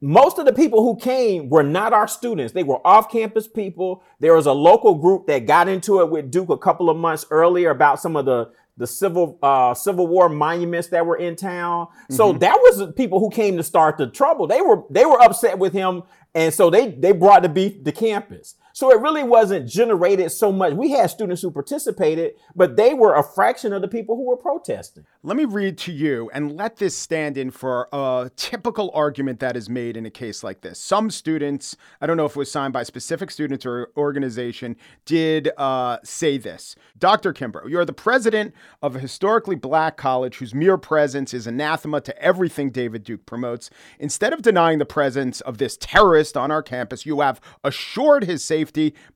most 0.00 0.38
of 0.38 0.44
the 0.44 0.52
people 0.52 0.82
who 0.82 0.96
came 0.96 1.48
were 1.48 1.62
not 1.62 1.92
our 1.92 2.06
students. 2.06 2.52
They 2.52 2.62
were 2.62 2.86
off 2.86 3.10
campus 3.10 3.48
people. 3.48 4.02
There 4.20 4.34
was 4.34 4.46
a 4.46 4.52
local 4.52 4.94
group 4.94 5.26
that 5.26 5.46
got 5.46 5.68
into 5.68 6.00
it 6.00 6.10
with 6.10 6.30
Duke 6.30 6.50
a 6.50 6.58
couple 6.58 6.90
of 6.90 6.96
months 6.96 7.24
earlier 7.30 7.70
about 7.70 8.00
some 8.00 8.16
of 8.16 8.26
the 8.26 8.50
the 8.78 8.86
civil 8.86 9.38
uh, 9.42 9.72
Civil 9.72 10.06
War 10.06 10.28
monuments 10.28 10.88
that 10.88 11.06
were 11.06 11.16
in 11.16 11.34
town. 11.34 11.88
So 12.10 12.28
mm-hmm. 12.28 12.40
that 12.40 12.56
was 12.56 12.92
people 12.94 13.20
who 13.20 13.30
came 13.30 13.56
to 13.56 13.62
start 13.62 13.96
the 13.96 14.06
trouble. 14.06 14.46
They 14.46 14.60
were 14.60 14.82
they 14.90 15.06
were 15.06 15.20
upset 15.20 15.58
with 15.58 15.72
him, 15.72 16.02
and 16.34 16.52
so 16.52 16.68
they 16.68 16.90
they 16.90 17.12
brought 17.12 17.42
the 17.42 17.48
beef 17.48 17.82
to 17.82 17.92
campus. 17.92 18.54
So 18.76 18.90
it 18.90 19.00
really 19.00 19.22
wasn't 19.22 19.66
generated 19.66 20.30
so 20.32 20.52
much. 20.52 20.74
We 20.74 20.90
had 20.90 21.08
students 21.08 21.40
who 21.40 21.50
participated, 21.50 22.34
but 22.54 22.76
they 22.76 22.92
were 22.92 23.14
a 23.14 23.22
fraction 23.22 23.72
of 23.72 23.80
the 23.80 23.88
people 23.88 24.16
who 24.16 24.26
were 24.26 24.36
protesting. 24.36 25.06
Let 25.22 25.38
me 25.38 25.46
read 25.46 25.78
to 25.78 25.92
you 25.92 26.30
and 26.34 26.54
let 26.58 26.76
this 26.76 26.94
stand 26.94 27.38
in 27.38 27.50
for 27.50 27.88
a 27.90 28.30
typical 28.36 28.90
argument 28.92 29.40
that 29.40 29.56
is 29.56 29.70
made 29.70 29.96
in 29.96 30.04
a 30.04 30.10
case 30.10 30.44
like 30.44 30.60
this. 30.60 30.78
Some 30.78 31.10
students, 31.10 31.74
I 32.02 32.06
don't 32.06 32.18
know 32.18 32.26
if 32.26 32.32
it 32.32 32.36
was 32.36 32.52
signed 32.52 32.74
by 32.74 32.82
specific 32.82 33.30
students 33.30 33.64
or 33.64 33.92
organization, 33.96 34.76
did 35.06 35.48
uh, 35.56 35.96
say 36.04 36.36
this 36.36 36.76
Dr. 36.98 37.32
Kimbrough, 37.32 37.70
you're 37.70 37.86
the 37.86 37.94
president 37.94 38.52
of 38.82 38.94
a 38.94 38.98
historically 38.98 39.56
black 39.56 39.96
college 39.96 40.36
whose 40.36 40.54
mere 40.54 40.76
presence 40.76 41.32
is 41.32 41.46
anathema 41.46 42.02
to 42.02 42.22
everything 42.22 42.68
David 42.68 43.04
Duke 43.04 43.24
promotes. 43.24 43.70
Instead 43.98 44.34
of 44.34 44.42
denying 44.42 44.80
the 44.80 44.84
presence 44.84 45.40
of 45.40 45.56
this 45.56 45.78
terrorist 45.78 46.36
on 46.36 46.50
our 46.50 46.62
campus, 46.62 47.06
you 47.06 47.20
have 47.20 47.40
assured 47.64 48.24
his 48.24 48.44
safety 48.44 48.65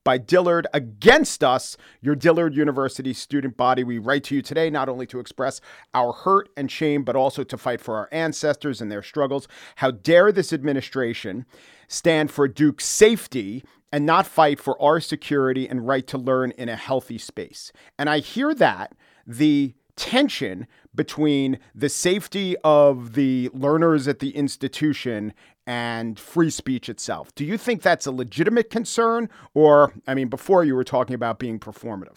by 0.04 0.18
Dillard 0.18 0.66
against 0.72 1.42
us, 1.44 1.76
your 2.00 2.14
Dillard 2.14 2.54
University 2.54 3.12
student 3.12 3.56
body. 3.56 3.84
We 3.84 3.98
write 3.98 4.24
to 4.24 4.34
you 4.34 4.42
today 4.42 4.70
not 4.70 4.88
only 4.88 5.06
to 5.06 5.20
express 5.20 5.60
our 5.94 6.12
hurt 6.12 6.48
and 6.56 6.70
shame, 6.70 7.04
but 7.04 7.16
also 7.16 7.44
to 7.44 7.56
fight 7.56 7.80
for 7.80 7.96
our 7.96 8.08
ancestors 8.12 8.80
and 8.80 8.90
their 8.90 9.02
struggles. 9.02 9.48
How 9.76 9.90
dare 9.90 10.32
this 10.32 10.52
administration 10.52 11.46
stand 11.88 12.30
for 12.30 12.48
Duke's 12.48 12.86
safety 12.86 13.64
and 13.92 14.06
not 14.06 14.26
fight 14.26 14.60
for 14.60 14.80
our 14.80 15.00
security 15.00 15.68
and 15.68 15.86
right 15.86 16.06
to 16.06 16.18
learn 16.18 16.52
in 16.52 16.68
a 16.68 16.76
healthy 16.76 17.18
space? 17.18 17.72
And 17.98 18.08
I 18.08 18.18
hear 18.18 18.54
that 18.54 18.94
the 19.26 19.74
tension 19.96 20.66
between 20.94 21.58
the 21.74 21.88
safety 21.88 22.56
of 22.64 23.12
the 23.12 23.50
learners 23.52 24.08
at 24.08 24.18
the 24.18 24.30
institution 24.30 25.34
and 25.70 26.18
free 26.18 26.50
speech 26.50 26.88
itself. 26.88 27.32
Do 27.36 27.44
you 27.44 27.56
think 27.56 27.80
that's 27.80 28.04
a 28.04 28.10
legitimate 28.10 28.70
concern? 28.70 29.28
Or, 29.54 29.92
I 30.04 30.14
mean, 30.14 30.26
before 30.26 30.64
you 30.64 30.74
were 30.74 30.82
talking 30.82 31.14
about 31.14 31.38
being 31.38 31.60
performative. 31.60 32.16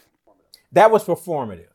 That 0.72 0.90
was 0.90 1.04
performative. 1.04 1.68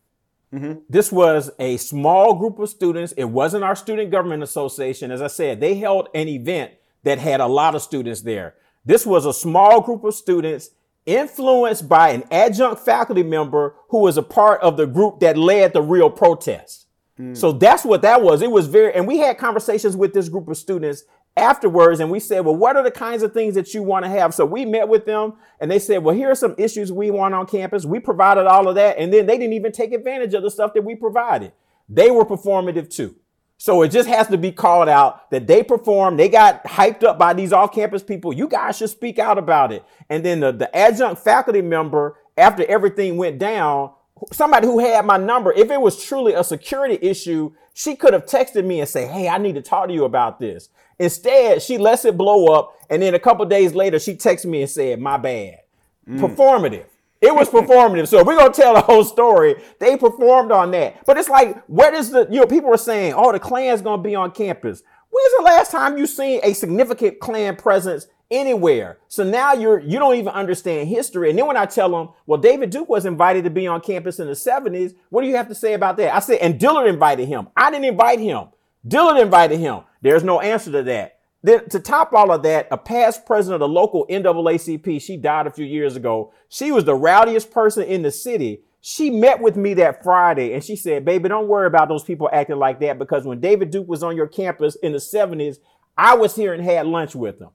Mm-hmm. 0.52 0.80
This 0.88 1.12
was 1.12 1.52
a 1.60 1.76
small 1.76 2.34
group 2.34 2.58
of 2.58 2.68
students. 2.68 3.12
It 3.12 3.26
wasn't 3.26 3.62
our 3.62 3.76
Student 3.76 4.10
Government 4.10 4.42
Association. 4.42 5.12
As 5.12 5.22
I 5.22 5.28
said, 5.28 5.60
they 5.60 5.76
held 5.76 6.08
an 6.16 6.26
event 6.26 6.72
that 7.04 7.20
had 7.20 7.40
a 7.40 7.46
lot 7.46 7.76
of 7.76 7.82
students 7.82 8.22
there. 8.22 8.56
This 8.84 9.06
was 9.06 9.24
a 9.24 9.32
small 9.32 9.80
group 9.80 10.02
of 10.02 10.14
students 10.14 10.70
influenced 11.06 11.88
by 11.88 12.08
an 12.08 12.24
adjunct 12.32 12.84
faculty 12.84 13.22
member 13.22 13.76
who 13.90 14.00
was 14.00 14.16
a 14.16 14.22
part 14.22 14.60
of 14.62 14.76
the 14.76 14.86
group 14.86 15.20
that 15.20 15.38
led 15.38 15.74
the 15.74 15.82
real 15.82 16.10
protest. 16.10 16.86
Mm. 17.18 17.36
So 17.36 17.52
that's 17.52 17.84
what 17.84 18.02
that 18.02 18.22
was. 18.22 18.42
It 18.42 18.50
was 18.50 18.66
very, 18.66 18.92
and 18.94 19.06
we 19.06 19.18
had 19.18 19.38
conversations 19.38 19.96
with 19.96 20.12
this 20.12 20.28
group 20.28 20.48
of 20.48 20.56
students 20.56 21.04
afterwards 21.38 22.00
and 22.00 22.10
we 22.10 22.20
said, 22.20 22.40
well, 22.44 22.56
what 22.56 22.76
are 22.76 22.82
the 22.82 22.90
kinds 22.90 23.22
of 23.22 23.32
things 23.32 23.54
that 23.54 23.72
you 23.72 23.82
want 23.82 24.04
to 24.04 24.08
have? 24.10 24.34
So 24.34 24.44
we 24.44 24.64
met 24.64 24.88
with 24.88 25.06
them 25.06 25.34
and 25.60 25.70
they 25.70 25.78
said, 25.78 26.02
well, 26.02 26.14
here 26.14 26.30
are 26.30 26.34
some 26.34 26.54
issues 26.58 26.92
we 26.92 27.10
want 27.10 27.34
on 27.34 27.46
campus. 27.46 27.84
We 27.84 28.00
provided 28.00 28.46
all 28.46 28.68
of 28.68 28.74
that. 28.74 28.98
And 28.98 29.12
then 29.12 29.26
they 29.26 29.38
didn't 29.38 29.54
even 29.54 29.72
take 29.72 29.92
advantage 29.92 30.34
of 30.34 30.42
the 30.42 30.50
stuff 30.50 30.74
that 30.74 30.84
we 30.84 30.94
provided. 30.94 31.52
They 31.88 32.10
were 32.10 32.24
performative 32.24 32.90
too. 32.90 33.16
So 33.60 33.82
it 33.82 33.88
just 33.88 34.08
has 34.08 34.28
to 34.28 34.38
be 34.38 34.52
called 34.52 34.88
out 34.88 35.30
that 35.30 35.48
they 35.48 35.64
performed. 35.64 36.18
They 36.18 36.28
got 36.28 36.62
hyped 36.64 37.02
up 37.02 37.18
by 37.18 37.34
these 37.34 37.52
off 37.52 37.72
campus 37.72 38.04
people. 38.04 38.32
You 38.32 38.46
guys 38.46 38.78
should 38.78 38.90
speak 38.90 39.18
out 39.18 39.36
about 39.36 39.72
it. 39.72 39.84
And 40.08 40.24
then 40.24 40.40
the, 40.40 40.52
the 40.52 40.76
adjunct 40.76 41.22
faculty 41.22 41.60
member, 41.60 42.16
after 42.36 42.64
everything 42.66 43.16
went 43.16 43.38
down, 43.38 43.90
somebody 44.32 44.66
who 44.66 44.78
had 44.78 45.04
my 45.04 45.16
number, 45.16 45.52
if 45.52 45.70
it 45.70 45.80
was 45.80 46.02
truly 46.02 46.34
a 46.34 46.44
security 46.44 46.98
issue, 47.00 47.52
she 47.74 47.96
could 47.96 48.12
have 48.12 48.26
texted 48.26 48.64
me 48.64 48.80
and 48.80 48.88
say, 48.88 49.06
Hey, 49.06 49.28
I 49.28 49.38
need 49.38 49.54
to 49.54 49.62
talk 49.62 49.88
to 49.88 49.94
you 49.94 50.04
about 50.04 50.38
this. 50.38 50.68
Instead, 50.98 51.62
she 51.62 51.78
lets 51.78 52.04
it 52.04 52.16
blow 52.16 52.46
up. 52.52 52.74
And 52.90 53.02
then 53.02 53.14
a 53.14 53.18
couple 53.18 53.44
days 53.46 53.74
later, 53.74 53.98
she 53.98 54.14
texted 54.14 54.46
me 54.46 54.62
and 54.62 54.70
said, 54.70 55.00
My 55.00 55.16
bad. 55.16 55.60
Mm. 56.08 56.20
Performative. 56.20 56.86
It 57.20 57.34
was 57.34 57.48
performative. 57.48 58.06
So 58.06 58.20
if 58.20 58.26
we're 58.26 58.36
gonna 58.36 58.52
tell 58.52 58.74
the 58.74 58.80
whole 58.80 59.04
story, 59.04 59.56
they 59.80 59.96
performed 59.96 60.52
on 60.52 60.70
that. 60.70 61.04
But 61.04 61.18
it's 61.18 61.28
like, 61.28 61.62
where 61.66 61.90
does 61.90 62.10
the 62.10 62.28
you 62.30 62.40
know 62.40 62.46
people 62.46 62.72
are 62.72 62.78
saying, 62.78 63.14
oh, 63.16 63.32
the 63.32 63.40
Klan's 63.40 63.82
gonna 63.82 64.02
be 64.02 64.14
on 64.14 64.30
campus. 64.30 64.82
When's 65.10 65.36
the 65.38 65.42
last 65.42 65.70
time 65.72 65.98
you 65.98 66.06
seen 66.06 66.40
a 66.44 66.52
significant 66.52 67.18
Klan 67.18 67.56
presence 67.56 68.06
anywhere? 68.30 68.98
So 69.08 69.24
now 69.24 69.52
you're 69.52 69.80
you 69.80 69.98
don't 69.98 70.16
even 70.16 70.32
understand 70.32 70.88
history. 70.88 71.30
And 71.30 71.38
then 71.38 71.46
when 71.46 71.56
I 71.56 71.66
tell 71.66 71.90
them, 71.90 72.10
well, 72.26 72.40
David 72.40 72.70
Duke 72.70 72.88
was 72.88 73.06
invited 73.06 73.44
to 73.44 73.50
be 73.50 73.66
on 73.66 73.80
campus 73.80 74.18
in 74.18 74.26
the 74.26 74.32
70s, 74.32 74.94
what 75.10 75.22
do 75.22 75.28
you 75.28 75.36
have 75.36 75.48
to 75.48 75.54
say 75.54 75.74
about 75.74 75.96
that? 75.98 76.14
I 76.14 76.20
said, 76.20 76.38
and 76.38 76.58
Dillard 76.58 76.88
invited 76.88 77.26
him. 77.26 77.48
I 77.56 77.70
didn't 77.70 77.86
invite 77.86 78.20
him. 78.20 78.48
Dillard 78.86 79.20
invited 79.20 79.58
him. 79.58 79.80
There's 80.02 80.24
no 80.24 80.40
answer 80.40 80.70
to 80.72 80.82
that. 80.84 81.18
Then 81.42 81.68
to 81.68 81.78
top 81.78 82.12
all 82.12 82.32
of 82.32 82.42
that, 82.42 82.68
a 82.70 82.76
past 82.78 83.24
president 83.24 83.62
of 83.62 83.68
the 83.68 83.72
local 83.72 84.06
NAACP, 84.08 85.00
she 85.00 85.16
died 85.16 85.46
a 85.46 85.52
few 85.52 85.64
years 85.64 85.96
ago. 85.96 86.32
She 86.48 86.72
was 86.72 86.84
the 86.84 86.94
rowdiest 86.94 87.50
person 87.50 87.84
in 87.84 88.02
the 88.02 88.10
city. 88.10 88.62
She 88.80 89.10
met 89.10 89.40
with 89.40 89.56
me 89.56 89.74
that 89.74 90.02
Friday 90.02 90.54
and 90.54 90.62
she 90.64 90.76
said, 90.76 91.04
baby, 91.04 91.28
don't 91.28 91.48
worry 91.48 91.66
about 91.66 91.88
those 91.88 92.04
people 92.04 92.28
acting 92.32 92.56
like 92.56 92.80
that 92.80 92.98
because 92.98 93.24
when 93.24 93.40
David 93.40 93.70
Duke 93.70 93.88
was 93.88 94.02
on 94.02 94.16
your 94.16 94.26
campus 94.26 94.76
in 94.76 94.92
the 94.92 94.98
70s, 94.98 95.58
I 95.96 96.14
was 96.14 96.34
here 96.34 96.54
and 96.54 96.62
had 96.62 96.86
lunch 96.86 97.14
with 97.14 97.40
him. 97.40 97.50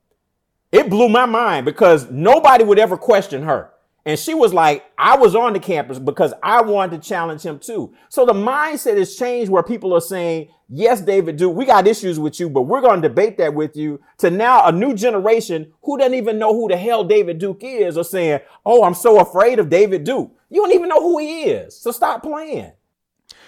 It 0.74 0.90
blew 0.90 1.08
my 1.08 1.28
mind 1.28 1.66
because 1.66 2.10
nobody 2.10 2.64
would 2.64 2.80
ever 2.80 2.98
question 2.98 3.44
her. 3.44 3.70
And 4.08 4.18
she 4.18 4.34
was 4.34 4.56
like, 4.56 4.84
I 4.98 5.16
was 5.16 5.36
on 5.36 5.54
the 5.54 5.60
campus 5.60 6.00
because 6.00 6.34
I 6.42 6.64
wanted 6.64 7.00
to 7.00 7.08
challenge 7.08 7.44
him 7.44 7.60
too. 7.60 7.94
So 8.10 8.26
the 8.26 8.34
mindset 8.34 8.98
has 8.98 9.16
changed 9.16 9.52
where 9.52 9.62
people 9.62 9.94
are 9.94 10.02
saying, 10.02 10.50
yes, 10.68 11.00
David 11.00 11.38
Duke, 11.38 11.56
we 11.56 11.66
got 11.66 11.86
issues 11.86 12.20
with 12.20 12.40
you, 12.40 12.50
but 12.50 12.64
we're 12.64 12.82
going 12.82 13.04
to 13.04 13.08
debate 13.08 13.38
that 13.38 13.54
with 13.54 13.78
you 13.78 14.02
to 14.18 14.32
now 14.32 14.66
a 14.66 14.72
new 14.72 14.96
generation 14.96 15.72
who 15.84 16.00
doesn't 16.00 16.16
even 16.16 16.40
know 16.40 16.54
who 16.54 16.68
the 16.68 16.76
hell 16.76 17.04
David 17.04 17.38
Duke 17.38 17.62
is 17.62 17.96
are 17.96 18.04
saying, 18.04 18.40
oh, 18.66 18.84
I'm 18.84 18.96
so 18.96 19.20
afraid 19.20 19.60
of 19.60 19.70
David 19.70 20.04
Duke. 20.04 20.36
You 20.50 20.64
don't 20.64 20.74
even 20.74 20.90
know 20.90 21.02
who 21.02 21.20
he 21.20 21.44
is. 21.44 21.80
So 21.80 21.92
stop 21.92 22.24
playing. 22.24 22.72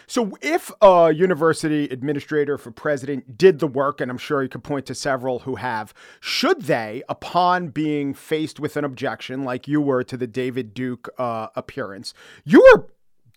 So, 0.08 0.38
if 0.42 0.72
a 0.82 1.12
university 1.14 1.86
administrator 1.86 2.58
for 2.58 2.72
president 2.72 3.38
did 3.38 3.60
the 3.60 3.68
work, 3.68 4.02
and 4.02 4.12
I'm 4.12 4.18
sure 4.18 4.44
you 4.44 4.50
could 4.50 4.64
point 4.64 4.86
to 4.88 4.96
several 4.96 5.40
who 5.40 5.56
have, 5.56 5.94
should 6.20 6.64
they, 6.64 7.04
upon 7.10 7.70
being 7.70 8.14
faced 8.14 8.60
with 8.60 8.78
an 8.78 8.86
objection 8.86 9.44
like 9.44 9.68
you 9.68 9.82
were 9.82 10.04
to 10.04 10.18
the 10.18 10.28
David 10.28 10.74
Duke 10.74 11.10
uh, 11.18 11.48
appearance, 11.56 12.14
you 12.44 12.62
were 12.62 12.88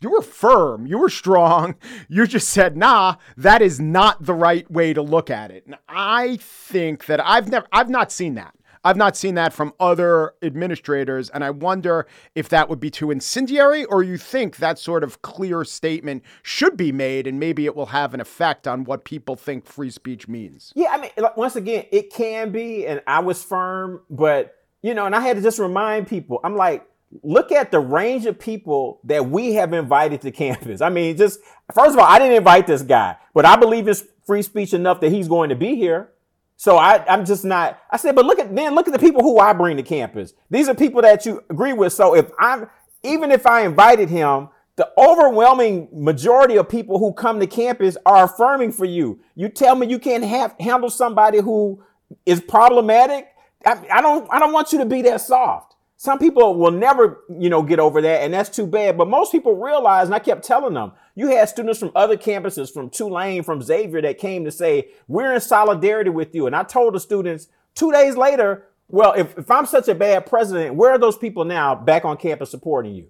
you 0.01 0.11
were 0.11 0.23
firm, 0.23 0.87
you 0.87 0.99
were 0.99 1.09
strong. 1.09 1.75
You 2.11 2.27
just 2.27 2.49
said, 2.49 2.77
"Nah, 2.77 3.17
that 3.37 3.61
is 3.61 3.81
not 3.81 4.25
the 4.25 4.33
right 4.33 4.71
way 4.71 4.93
to 4.95 5.03
look 5.03 5.31
at 5.31 5.51
it." 5.51 5.67
And 5.67 5.77
I 5.89 6.39
think 6.41 7.07
that 7.07 7.21
I've 7.25 7.49
never, 7.49 7.67
I've 7.71 7.91
not 7.91 8.11
seen 8.11 8.35
that. 8.35 8.55
I've 8.85 8.97
not 8.97 9.17
seen 9.17 9.35
that 9.35 9.53
from 9.53 9.73
other 9.81 10.35
administrators, 10.43 11.31
and 11.31 11.45
I 11.45 11.51
wonder 11.51 12.07
if 12.35 12.49
that 12.51 12.69
would 12.69 12.81
be 12.81 12.91
too 12.91 13.11
incendiary, 13.11 13.85
or 13.85 14.03
you 14.03 14.17
think 14.17 14.57
that 14.57 14.79
sort 14.79 15.05
of 15.05 15.23
clear 15.23 15.65
statement 15.65 16.23
should 16.43 16.77
be 16.77 16.93
made, 16.93 17.27
and 17.27 17.39
maybe 17.41 17.67
it 17.67 17.75
will 17.75 17.87
have 17.87 18.15
an 18.15 18.21
effect 18.21 18.67
on 18.67 18.85
what 18.85 19.05
people 19.05 19.37
think 19.37 19.67
free 19.67 19.91
speech 19.91 20.29
means. 20.29 20.73
Yeah, 20.75 20.91
I 20.91 20.99
mean, 20.99 21.11
once 21.37 21.57
again, 21.57 21.85
it 21.91 22.13
can 22.13 22.51
be, 22.51 22.87
and 22.87 23.03
I 23.07 23.21
was 23.21 23.43
firm, 23.43 24.03
but 24.11 24.55
you 24.83 24.95
know, 24.95 25.07
and 25.07 25.15
I 25.15 25.21
had 25.21 25.37
to 25.37 25.43
just 25.43 25.59
remind 25.59 26.07
people, 26.07 26.41
I'm 26.45 26.57
like, 26.57 26.87
look 27.23 27.53
at 27.53 27.71
the 27.71 27.81
range 27.81 28.27
of 28.27 28.39
people 28.39 29.01
that 29.05 29.29
we 29.29 29.55
have 29.55 29.73
invited 29.73 30.21
to 30.23 30.31
campus. 30.33 30.81
I 30.81 30.89
mean, 30.89 31.17
just 31.17 31.41
first 31.75 31.93
of 31.93 31.99
all, 31.99 32.07
I 32.07 32.19
didn't 32.19 32.37
invite 32.37 32.67
this 32.67 32.83
guy, 32.83 33.17
but 33.35 33.45
I 33.45 33.57
believe 33.57 33.89
in 33.89 33.95
free 34.27 34.43
speech 34.43 34.75
enough 34.75 35.01
that 35.01 35.11
he's 35.11 35.29
going 35.29 35.49
to 35.51 35.57
be 35.57 35.77
here. 35.77 36.11
So 36.59 36.77
I, 36.77 37.05
I'm 37.07 37.25
just 37.25 37.45
not. 37.45 37.81
I 37.89 37.97
said, 37.97 38.17
but 38.17 38.27
look 38.27 38.41
at 38.41 38.55
then 38.55 38.75
look 38.75 38.89
at 38.89 38.93
the 38.93 38.99
people 38.99 39.23
who 39.23 39.39
I 39.39 39.53
bring 39.53 39.77
to 39.77 39.83
campus. 39.85 40.35
These 40.51 40.69
are 40.69 40.75
people 40.75 41.01
that 41.03 41.25
you 41.25 41.43
agree 41.49 41.73
with. 41.73 41.93
So 41.93 42.17
if 42.17 42.31
I'm 42.37 42.69
even 43.05 43.31
if 43.31 43.47
I 43.47 43.61
invited 43.61 44.11
him, 44.11 44.49
the 44.75 44.91
overwhelming 44.99 45.89
majority 45.93 46.57
of 46.57 46.69
people 46.69 46.99
who 46.99 47.13
come 47.13 47.39
to 47.39 47.47
campus 47.47 47.97
are 48.05 48.25
affirming 48.25 48.73
for 48.73 48.87
you. 48.87 49.21
You 49.37 49.49
tell 49.49 49.77
me 49.77 49.87
you 49.87 50.01
can't 50.01 50.25
have 50.25 50.57
handle 50.59 50.91
somebody 50.91 51.39
who 51.39 51.81
is 52.27 52.41
problematic. 52.41 53.29
I, 53.65 53.81
I 53.93 54.01
don't. 54.01 54.29
I 54.33 54.41
don't 54.41 54.53
want 54.53 54.73
you 54.73 54.79
to 54.79 54.87
be 54.87 55.03
that 55.03 55.21
soft. 55.21 55.77
Some 55.97 56.19
people 56.19 56.57
will 56.57 56.73
never, 56.73 57.21
you 57.39 57.51
know, 57.51 57.63
get 57.63 57.79
over 57.79 58.03
that, 58.03 58.23
and 58.23 58.35
that's 58.35 58.51
too 58.51 58.67
bad. 58.67 58.99
But 58.99 59.09
most 59.09 59.31
people 59.31 59.55
realize, 59.55 60.07
and 60.07 60.15
I 60.15 60.19
kept 60.21 60.45
telling 60.45 60.75
them, 60.75 60.93
you 61.19 61.27
had 61.27 61.49
students 61.49 61.81
from 61.81 61.91
other 61.97 62.17
campuses, 62.17 62.73
from 62.73 62.91
Tulane, 62.91 63.43
from 63.43 63.61
Xavier, 63.61 64.01
that 64.03 64.19
came 64.19 64.45
to 64.45 64.53
say, 64.53 64.91
we're 65.09 65.35
in 65.35 65.41
solidarity 65.41 66.11
with 66.11 66.33
you. 66.33 66.47
And 66.47 66.55
I 66.55 66.63
told 66.63 66.95
the 66.95 67.01
students 67.01 67.49
two 67.75 67.91
days 67.91 68.17
later, 68.17 68.69
well, 68.87 69.15
if, 69.15 69.37
if 69.37 69.51
I'm 69.51 69.67
such 69.67 69.89
a 69.89 69.97
bad 69.97 70.27
president, 70.27 70.77
where 70.77 70.93
are 70.93 70.99
those 70.99 71.19
people 71.19 71.45
now 71.45 71.75
back 71.75 72.05
on 72.05 72.19
campus 72.19 72.53
supporting 72.53 72.95
you? 72.95 73.09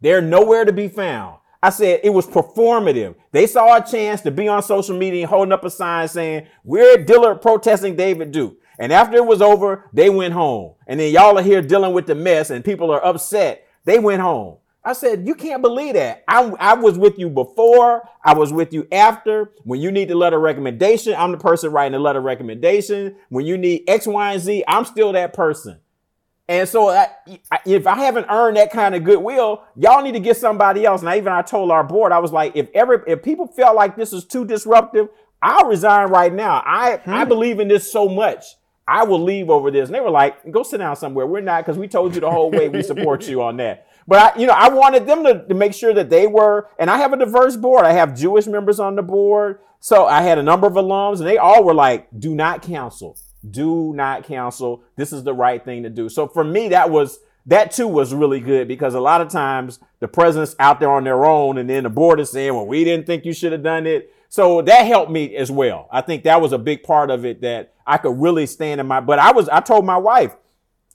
They're 0.00 0.20
nowhere 0.20 0.64
to 0.64 0.72
be 0.72 0.88
found. 0.88 1.36
I 1.62 1.70
said 1.70 2.00
it 2.02 2.10
was 2.10 2.26
performative. 2.26 3.14
They 3.30 3.46
saw 3.46 3.76
a 3.76 3.86
chance 3.86 4.22
to 4.22 4.32
be 4.32 4.48
on 4.48 4.60
social 4.64 4.98
media 4.98 5.28
holding 5.28 5.52
up 5.52 5.64
a 5.64 5.70
sign 5.70 6.08
saying, 6.08 6.48
We're 6.64 7.04
Dillard 7.04 7.42
protesting 7.42 7.94
David 7.94 8.32
Duke. 8.32 8.58
And 8.80 8.92
after 8.92 9.18
it 9.18 9.24
was 9.24 9.40
over, 9.40 9.88
they 9.92 10.10
went 10.10 10.34
home. 10.34 10.74
And 10.88 10.98
then 10.98 11.12
y'all 11.12 11.38
are 11.38 11.42
here 11.42 11.62
dealing 11.62 11.92
with 11.92 12.06
the 12.06 12.16
mess 12.16 12.50
and 12.50 12.64
people 12.64 12.90
are 12.90 13.04
upset. 13.04 13.68
They 13.84 14.00
went 14.00 14.20
home. 14.20 14.56
I 14.86 14.92
said, 14.92 15.26
you 15.26 15.34
can't 15.34 15.62
believe 15.62 15.94
that. 15.94 16.22
I, 16.28 16.44
I 16.60 16.74
was 16.74 16.96
with 16.96 17.18
you 17.18 17.28
before. 17.28 18.08
I 18.24 18.34
was 18.34 18.52
with 18.52 18.72
you 18.72 18.86
after. 18.92 19.50
When 19.64 19.80
you 19.80 19.90
need 19.90 20.08
the 20.08 20.14
letter 20.14 20.38
recommendation, 20.38 21.12
I'm 21.18 21.32
the 21.32 21.38
person 21.38 21.72
writing 21.72 21.92
the 21.92 21.98
letter 21.98 22.20
recommendation. 22.20 23.16
When 23.28 23.44
you 23.44 23.58
need 23.58 23.82
X, 23.88 24.06
Y, 24.06 24.32
and 24.32 24.40
Z, 24.40 24.62
I'm 24.68 24.84
still 24.84 25.12
that 25.12 25.32
person. 25.34 25.80
And 26.48 26.68
so 26.68 26.90
I, 26.90 27.08
if 27.64 27.88
I 27.88 27.96
haven't 27.96 28.26
earned 28.30 28.58
that 28.58 28.70
kind 28.70 28.94
of 28.94 29.02
goodwill, 29.02 29.64
y'all 29.74 30.02
need 30.02 30.12
to 30.12 30.20
get 30.20 30.36
somebody 30.36 30.84
else. 30.84 31.00
And 31.00 31.10
I 31.10 31.16
even 31.16 31.32
I 31.32 31.42
told 31.42 31.72
our 31.72 31.82
board, 31.82 32.12
I 32.12 32.20
was 32.20 32.30
like, 32.30 32.54
if 32.54 32.68
every 32.72 32.98
if 33.08 33.24
people 33.24 33.48
felt 33.48 33.74
like 33.74 33.96
this 33.96 34.12
is 34.12 34.24
too 34.24 34.44
disruptive, 34.44 35.08
I'll 35.42 35.66
resign 35.66 36.10
right 36.10 36.32
now. 36.32 36.62
I 36.64 36.98
hmm. 36.98 37.10
I 37.10 37.24
believe 37.24 37.58
in 37.58 37.66
this 37.66 37.90
so 37.90 38.08
much. 38.08 38.44
I 38.86 39.02
will 39.02 39.20
leave 39.20 39.50
over 39.50 39.72
this. 39.72 39.88
And 39.88 39.94
they 39.96 40.00
were 40.00 40.10
like, 40.10 40.48
go 40.52 40.62
sit 40.62 40.78
down 40.78 40.94
somewhere. 40.94 41.26
We're 41.26 41.40
not 41.40 41.64
because 41.64 41.76
we 41.76 41.88
told 41.88 42.14
you 42.14 42.20
the 42.20 42.30
whole 42.30 42.52
way 42.52 42.68
we 42.68 42.84
support 42.84 43.26
you 43.26 43.42
on 43.42 43.56
that. 43.56 43.85
But 44.08 44.36
I, 44.36 44.40
you 44.40 44.46
know, 44.46 44.54
I 44.56 44.68
wanted 44.68 45.06
them 45.06 45.24
to, 45.24 45.46
to 45.46 45.54
make 45.54 45.74
sure 45.74 45.92
that 45.92 46.10
they 46.10 46.26
were, 46.26 46.68
and 46.78 46.90
I 46.90 46.98
have 46.98 47.12
a 47.12 47.16
diverse 47.16 47.56
board. 47.56 47.84
I 47.84 47.92
have 47.92 48.16
Jewish 48.16 48.46
members 48.46 48.78
on 48.78 48.94
the 48.94 49.02
board. 49.02 49.58
So 49.80 50.06
I 50.06 50.22
had 50.22 50.38
a 50.38 50.42
number 50.42 50.66
of 50.66 50.74
alums, 50.74 51.18
and 51.18 51.26
they 51.26 51.38
all 51.38 51.64
were 51.64 51.74
like, 51.74 52.08
do 52.18 52.34
not 52.34 52.62
cancel. 52.62 53.18
Do 53.48 53.92
not 53.94 54.24
cancel. 54.24 54.82
This 54.96 55.12
is 55.12 55.24
the 55.24 55.34
right 55.34 55.64
thing 55.64 55.82
to 55.82 55.90
do. 55.90 56.08
So 56.08 56.26
for 56.28 56.44
me, 56.44 56.68
that 56.68 56.90
was 56.90 57.20
that 57.46 57.70
too 57.70 57.86
was 57.86 58.12
really 58.12 58.40
good 58.40 58.66
because 58.66 58.94
a 58.94 59.00
lot 59.00 59.20
of 59.20 59.28
times 59.28 59.78
the 60.00 60.08
president's 60.08 60.56
out 60.58 60.80
there 60.80 60.90
on 60.90 61.04
their 61.04 61.24
own, 61.24 61.58
and 61.58 61.70
then 61.70 61.84
the 61.84 61.90
board 61.90 62.18
is 62.18 62.30
saying, 62.30 62.52
"Well, 62.52 62.66
we 62.66 62.82
didn't 62.82 63.06
think 63.06 63.24
you 63.24 63.32
should 63.32 63.52
have 63.52 63.62
done 63.62 63.86
it." 63.86 64.12
So 64.28 64.62
that 64.62 64.86
helped 64.86 65.12
me 65.12 65.36
as 65.36 65.50
well. 65.50 65.88
I 65.92 66.00
think 66.00 66.24
that 66.24 66.40
was 66.40 66.52
a 66.52 66.58
big 66.58 66.82
part 66.82 67.10
of 67.10 67.24
it 67.24 67.42
that 67.42 67.72
I 67.86 67.98
could 67.98 68.20
really 68.20 68.46
stand 68.46 68.80
in 68.80 68.86
my. 68.88 69.00
But 69.00 69.20
I 69.20 69.30
was 69.30 69.48
I 69.48 69.60
told 69.60 69.84
my 69.84 69.96
wife, 69.96 70.34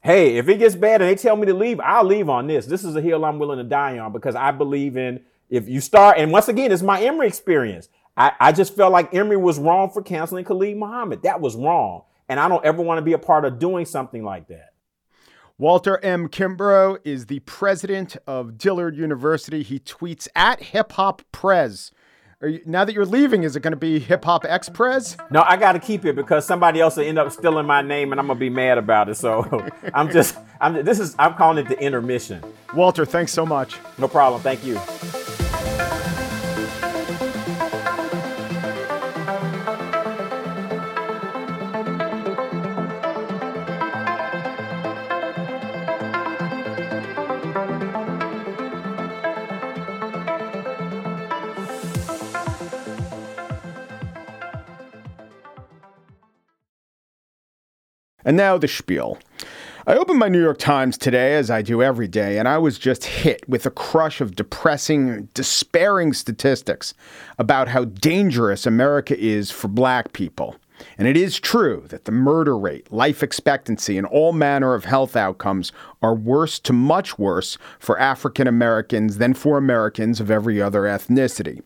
"Hey, 0.01 0.37
if 0.37 0.49
it 0.49 0.57
gets 0.57 0.75
bad 0.75 1.01
and 1.01 1.09
they 1.09 1.15
tell 1.15 1.35
me 1.35 1.45
to 1.45 1.53
leave, 1.53 1.79
I'll 1.79 2.03
leave 2.03 2.29
on 2.29 2.47
this. 2.47 2.65
This 2.65 2.83
is 2.83 2.95
a 2.95 3.01
hill 3.01 3.23
I'm 3.23 3.39
willing 3.39 3.57
to 3.57 3.63
die 3.63 3.99
on 3.99 4.11
because 4.11 4.35
I 4.35 4.51
believe 4.51 4.97
in 4.97 5.21
if 5.49 5.69
you 5.69 5.81
start. 5.81 6.17
And 6.17 6.31
once 6.31 6.47
again, 6.47 6.71
it's 6.71 6.81
my 6.81 7.01
Emory 7.01 7.27
experience. 7.27 7.89
I, 8.17 8.31
I 8.39 8.51
just 8.51 8.75
felt 8.75 8.91
like 8.91 9.13
Emory 9.13 9.37
was 9.37 9.59
wrong 9.59 9.89
for 9.89 10.01
canceling 10.01 10.45
Khalid 10.45 10.77
Muhammad. 10.77 11.23
That 11.23 11.39
was 11.39 11.55
wrong. 11.55 12.03
And 12.27 12.39
I 12.39 12.47
don't 12.47 12.65
ever 12.65 12.81
want 12.81 12.97
to 12.97 13.01
be 13.01 13.13
a 13.13 13.19
part 13.19 13.45
of 13.45 13.59
doing 13.59 13.85
something 13.85 14.23
like 14.23 14.47
that. 14.47 14.73
Walter 15.57 15.99
M. 15.99 16.27
Kimbrough 16.27 16.99
is 17.03 17.27
the 17.27 17.39
president 17.41 18.17
of 18.25 18.57
Dillard 18.57 18.95
University. 18.95 19.61
He 19.61 19.79
tweets 19.79 20.27
at 20.35 20.63
Hip 20.63 20.93
Hop 20.93 21.21
Prez. 21.31 21.91
You, 22.43 22.59
now 22.65 22.83
that 22.85 22.93
you're 22.93 23.05
leaving, 23.05 23.43
is 23.43 23.55
it 23.55 23.59
going 23.59 23.73
to 23.73 23.77
be 23.77 23.99
Hip 23.99 24.25
Hop 24.25 24.45
X 24.45 24.67
Prez? 24.67 25.15
No, 25.29 25.43
I 25.43 25.57
got 25.57 25.73
to 25.73 25.79
keep 25.79 26.05
it 26.05 26.15
because 26.15 26.45
somebody 26.45 26.79
else 26.79 26.97
will 26.97 27.03
end 27.03 27.19
up 27.19 27.31
stealing 27.31 27.67
my 27.67 27.81
name, 27.81 28.11
and 28.11 28.19
I'm 28.19 28.27
gonna 28.27 28.39
be 28.39 28.49
mad 28.49 28.77
about 28.77 29.09
it. 29.09 29.15
So 29.15 29.67
I'm 29.93 30.11
just, 30.11 30.35
I'm. 30.59 30.83
This 30.83 30.99
is, 30.99 31.15
I'm 31.19 31.35
calling 31.35 31.63
it 31.63 31.69
the 31.69 31.79
intermission. 31.79 32.43
Walter, 32.73 33.05
thanks 33.05 33.31
so 33.31 33.45
much. 33.45 33.77
No 33.99 34.07
problem. 34.07 34.41
Thank 34.41 34.63
you. 34.63 34.79
And 58.25 58.37
now 58.37 58.57
the 58.57 58.67
spiel. 58.67 59.17
I 59.87 59.95
opened 59.95 60.19
my 60.19 60.27
New 60.27 60.41
York 60.41 60.59
Times 60.59 60.95
today, 60.95 61.35
as 61.35 61.49
I 61.49 61.63
do 61.63 61.81
every 61.81 62.07
day, 62.07 62.37
and 62.37 62.47
I 62.47 62.59
was 62.59 62.77
just 62.77 63.03
hit 63.03 63.47
with 63.49 63.65
a 63.65 63.71
crush 63.71 64.21
of 64.21 64.35
depressing, 64.35 65.27
despairing 65.33 66.13
statistics 66.13 66.93
about 67.39 67.67
how 67.67 67.85
dangerous 67.85 68.67
America 68.67 69.19
is 69.19 69.49
for 69.49 69.69
black 69.69 70.13
people. 70.13 70.55
And 70.97 71.07
it 71.07 71.17
is 71.17 71.39
true 71.39 71.85
that 71.89 72.05
the 72.05 72.11
murder 72.11 72.57
rate, 72.57 72.91
life 72.91 73.23
expectancy, 73.23 73.97
and 73.97 74.07
all 74.07 74.33
manner 74.33 74.73
of 74.73 74.85
health 74.85 75.15
outcomes 75.15 75.71
are 76.01 76.15
worse 76.15 76.59
to 76.59 76.73
much 76.73 77.17
worse 77.17 77.57
for 77.79 77.99
African 77.99 78.47
Americans 78.47 79.17
than 79.17 79.33
for 79.33 79.57
Americans 79.57 80.19
of 80.19 80.31
every 80.31 80.61
other 80.61 80.83
ethnicity. 80.83 81.61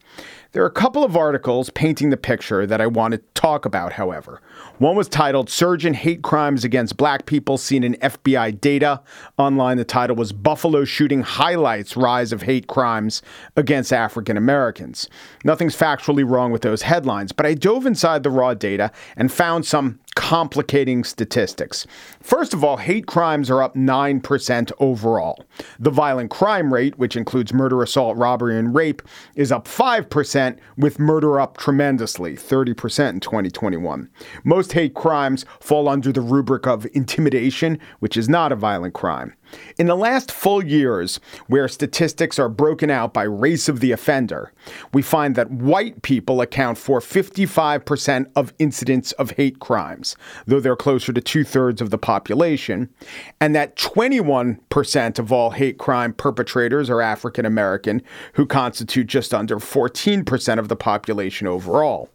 There 0.55 0.63
are 0.63 0.67
a 0.67 0.71
couple 0.71 1.03
of 1.03 1.17
articles 1.17 1.69
painting 1.71 2.11
the 2.11 2.15
picture 2.15 2.65
that 2.65 2.79
I 2.79 2.87
want 2.87 3.11
to 3.11 3.17
talk 3.33 3.65
about, 3.65 3.91
however. 3.91 4.41
One 4.77 4.95
was 4.95 5.09
titled 5.09 5.49
Surge 5.49 5.85
in 5.85 5.93
Hate 5.93 6.21
Crimes 6.21 6.63
Against 6.63 6.95
Black 6.95 7.25
People 7.25 7.57
Seen 7.57 7.83
in 7.83 7.95
FBI 7.95 8.61
Data. 8.61 9.01
Online, 9.37 9.75
the 9.75 9.83
title 9.83 10.15
was 10.15 10.31
Buffalo 10.31 10.85
Shooting 10.85 11.23
Highlights 11.23 11.97
Rise 11.97 12.31
of 12.31 12.43
Hate 12.43 12.67
Crimes 12.67 13.21
Against 13.57 13.91
African 13.91 14.37
Americans. 14.37 15.09
Nothing's 15.43 15.75
factually 15.75 16.23
wrong 16.25 16.53
with 16.53 16.61
those 16.61 16.83
headlines, 16.83 17.33
but 17.33 17.45
I 17.45 17.53
dove 17.53 17.85
inside 17.85 18.23
the 18.23 18.31
raw 18.31 18.53
data 18.53 18.93
and 19.17 19.29
found 19.29 19.65
some 19.65 19.99
complicating 20.15 21.03
statistics. 21.03 21.85
First 22.21 22.53
of 22.53 22.63
all, 22.63 22.77
hate 22.77 23.05
crimes 23.05 23.51
are 23.51 23.61
up 23.61 23.75
9% 23.75 24.71
overall. 24.79 25.45
The 25.79 25.91
violent 25.91 26.31
crime 26.31 26.73
rate, 26.73 26.97
which 26.97 27.15
includes 27.15 27.53
murder, 27.53 27.83
assault, 27.83 28.17
robbery, 28.17 28.57
and 28.57 28.73
rape, 28.73 29.01
is 29.35 29.51
up 29.51 29.67
5%, 29.67 30.57
with 30.77 30.99
murder 30.99 31.39
up 31.39 31.57
tremendously, 31.57 32.35
30% 32.35 33.09
in 33.09 33.19
2021. 33.19 34.09
Most 34.43 34.73
hate 34.73 34.95
crimes 34.95 35.45
fall 35.59 35.87
under 35.87 36.11
the 36.11 36.21
rubric 36.21 36.65
of 36.65 36.87
intimidation, 36.93 37.79
which 37.99 38.17
is 38.17 38.27
not 38.27 38.51
a 38.51 38.55
violent 38.55 38.93
crime. 38.93 39.35
In 39.77 39.87
the 39.87 39.95
last 39.95 40.31
full 40.31 40.63
years, 40.63 41.19
where 41.47 41.67
statistics 41.67 42.39
are 42.39 42.49
broken 42.49 42.89
out 42.89 43.13
by 43.13 43.23
race 43.23 43.69
of 43.69 43.79
the 43.79 43.91
offender, 43.91 44.51
we 44.93 45.01
find 45.01 45.35
that 45.35 45.51
white 45.51 46.01
people 46.01 46.41
account 46.41 46.77
for 46.77 46.99
55% 46.99 48.31
of 48.35 48.53
incidents 48.59 49.11
of 49.13 49.31
hate 49.31 49.59
crimes, 49.59 50.04
though 50.45 50.59
they're 50.59 50.75
closer 50.75 51.13
to 51.13 51.21
two 51.21 51.43
thirds 51.43 51.81
of 51.81 51.89
the 51.89 51.97
population, 51.97 52.89
and 53.39 53.55
that 53.55 53.75
21% 53.77 55.19
of 55.19 55.31
all 55.31 55.51
hate 55.51 55.77
crime 55.77 56.13
perpetrators 56.13 56.89
are 56.89 57.01
African 57.01 57.45
American, 57.45 58.01
who 58.33 58.45
constitute 58.45 59.07
just 59.07 59.33
under 59.33 59.57
14% 59.57 60.59
of 60.59 60.67
the 60.67 60.75
population 60.75 61.47
overall. 61.47 62.09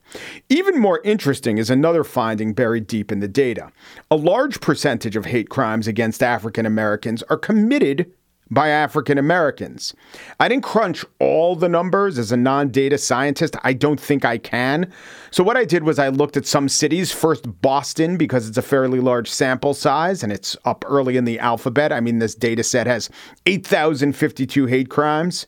Even 0.48 0.78
more 0.78 1.00
interesting 1.04 1.58
is 1.58 1.70
another 1.70 2.04
finding 2.04 2.52
buried 2.52 2.86
deep 2.86 3.10
in 3.10 3.20
the 3.20 3.28
data. 3.28 3.70
A 4.10 4.16
large 4.16 4.60
percentage 4.60 5.16
of 5.16 5.26
hate 5.26 5.48
crimes 5.48 5.86
against 5.86 6.22
African 6.22 6.66
Americans 6.66 7.22
are 7.24 7.36
committed 7.36 8.10
by 8.50 8.68
African 8.68 9.18
Americans. 9.18 9.94
I 10.38 10.48
didn't 10.48 10.64
crunch 10.64 11.04
all 11.18 11.54
the 11.56 11.68
numbers 11.68 12.18
as 12.18 12.32
a 12.32 12.36
non 12.36 12.70
data 12.70 12.98
scientist. 12.98 13.56
I 13.62 13.72
don't 13.72 14.00
think 14.00 14.24
I 14.24 14.38
can. 14.38 14.92
So, 15.30 15.44
what 15.44 15.56
I 15.56 15.64
did 15.64 15.84
was 15.84 15.98
I 15.98 16.08
looked 16.08 16.36
at 16.36 16.46
some 16.46 16.68
cities. 16.68 17.12
First, 17.12 17.60
Boston, 17.62 18.16
because 18.16 18.48
it's 18.48 18.58
a 18.58 18.62
fairly 18.62 19.00
large 19.00 19.30
sample 19.30 19.74
size 19.74 20.22
and 20.22 20.32
it's 20.32 20.56
up 20.64 20.84
early 20.86 21.16
in 21.16 21.24
the 21.24 21.38
alphabet. 21.38 21.92
I 21.92 22.00
mean, 22.00 22.18
this 22.18 22.34
data 22.34 22.62
set 22.62 22.86
has 22.86 23.08
8,052 23.46 24.66
hate 24.66 24.90
crimes. 24.90 25.46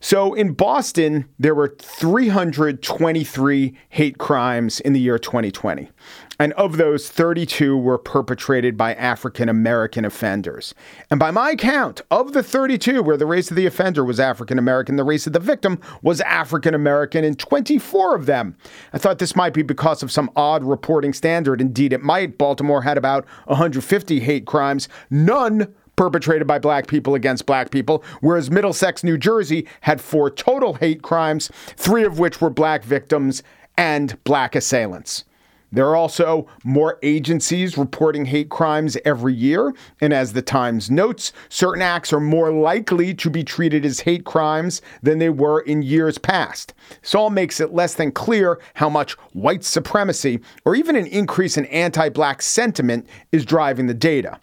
So 0.00 0.34
in 0.34 0.52
Boston, 0.52 1.28
there 1.38 1.54
were 1.54 1.74
323 1.80 3.76
hate 3.88 4.18
crimes 4.18 4.80
in 4.80 4.92
the 4.92 5.00
year 5.00 5.18
2020. 5.18 5.90
And 6.40 6.52
of 6.52 6.76
those, 6.76 7.08
32 7.08 7.76
were 7.76 7.98
perpetrated 7.98 8.76
by 8.76 8.94
African 8.94 9.48
American 9.48 10.04
offenders. 10.04 10.72
And 11.10 11.18
by 11.18 11.32
my 11.32 11.56
count, 11.56 12.00
of 12.12 12.32
the 12.32 12.44
32 12.44 13.02
where 13.02 13.16
the 13.16 13.26
race 13.26 13.50
of 13.50 13.56
the 13.56 13.66
offender 13.66 14.04
was 14.04 14.20
African 14.20 14.56
American, 14.56 14.94
the 14.94 15.04
race 15.04 15.26
of 15.26 15.32
the 15.32 15.40
victim 15.40 15.80
was 16.00 16.20
African 16.20 16.74
American 16.74 17.24
in 17.24 17.34
24 17.34 18.14
of 18.14 18.26
them. 18.26 18.56
I 18.92 18.98
thought 18.98 19.18
this 19.18 19.34
might 19.34 19.52
be 19.52 19.62
because 19.62 20.02
of 20.02 20.12
some 20.12 20.30
odd 20.36 20.62
reporting 20.62 21.12
standard. 21.12 21.60
Indeed, 21.60 21.92
it 21.92 22.02
might. 22.02 22.38
Baltimore 22.38 22.82
had 22.82 22.98
about 22.98 23.26
150 23.46 24.20
hate 24.20 24.46
crimes, 24.46 24.88
none 25.10 25.74
perpetrated 25.96 26.46
by 26.46 26.60
black 26.60 26.86
people 26.86 27.16
against 27.16 27.46
black 27.46 27.72
people, 27.72 28.04
whereas 28.20 28.52
Middlesex, 28.52 29.02
New 29.02 29.18
Jersey 29.18 29.66
had 29.80 30.00
four 30.00 30.30
total 30.30 30.74
hate 30.74 31.02
crimes, 31.02 31.50
three 31.76 32.04
of 32.04 32.20
which 32.20 32.40
were 32.40 32.50
black 32.50 32.84
victims 32.84 33.42
and 33.76 34.22
black 34.22 34.54
assailants. 34.54 35.24
There 35.70 35.86
are 35.86 35.96
also 35.96 36.46
more 36.64 36.98
agencies 37.02 37.76
reporting 37.76 38.24
hate 38.24 38.48
crimes 38.48 38.96
every 39.04 39.34
year. 39.34 39.74
And 40.00 40.12
as 40.12 40.32
the 40.32 40.42
Times 40.42 40.90
notes, 40.90 41.32
certain 41.48 41.82
acts 41.82 42.12
are 42.12 42.20
more 42.20 42.50
likely 42.50 43.14
to 43.14 43.28
be 43.28 43.44
treated 43.44 43.84
as 43.84 44.00
hate 44.00 44.24
crimes 44.24 44.80
than 45.02 45.18
they 45.18 45.28
were 45.28 45.60
in 45.60 45.82
years 45.82 46.16
past. 46.16 46.72
This 47.02 47.14
all 47.14 47.30
makes 47.30 47.60
it 47.60 47.74
less 47.74 47.94
than 47.94 48.12
clear 48.12 48.60
how 48.74 48.88
much 48.88 49.12
white 49.32 49.64
supremacy 49.64 50.40
or 50.64 50.74
even 50.74 50.96
an 50.96 51.06
increase 51.06 51.58
in 51.58 51.66
anti 51.66 52.08
black 52.08 52.40
sentiment 52.40 53.06
is 53.32 53.44
driving 53.44 53.86
the 53.86 53.94
data. 53.94 54.40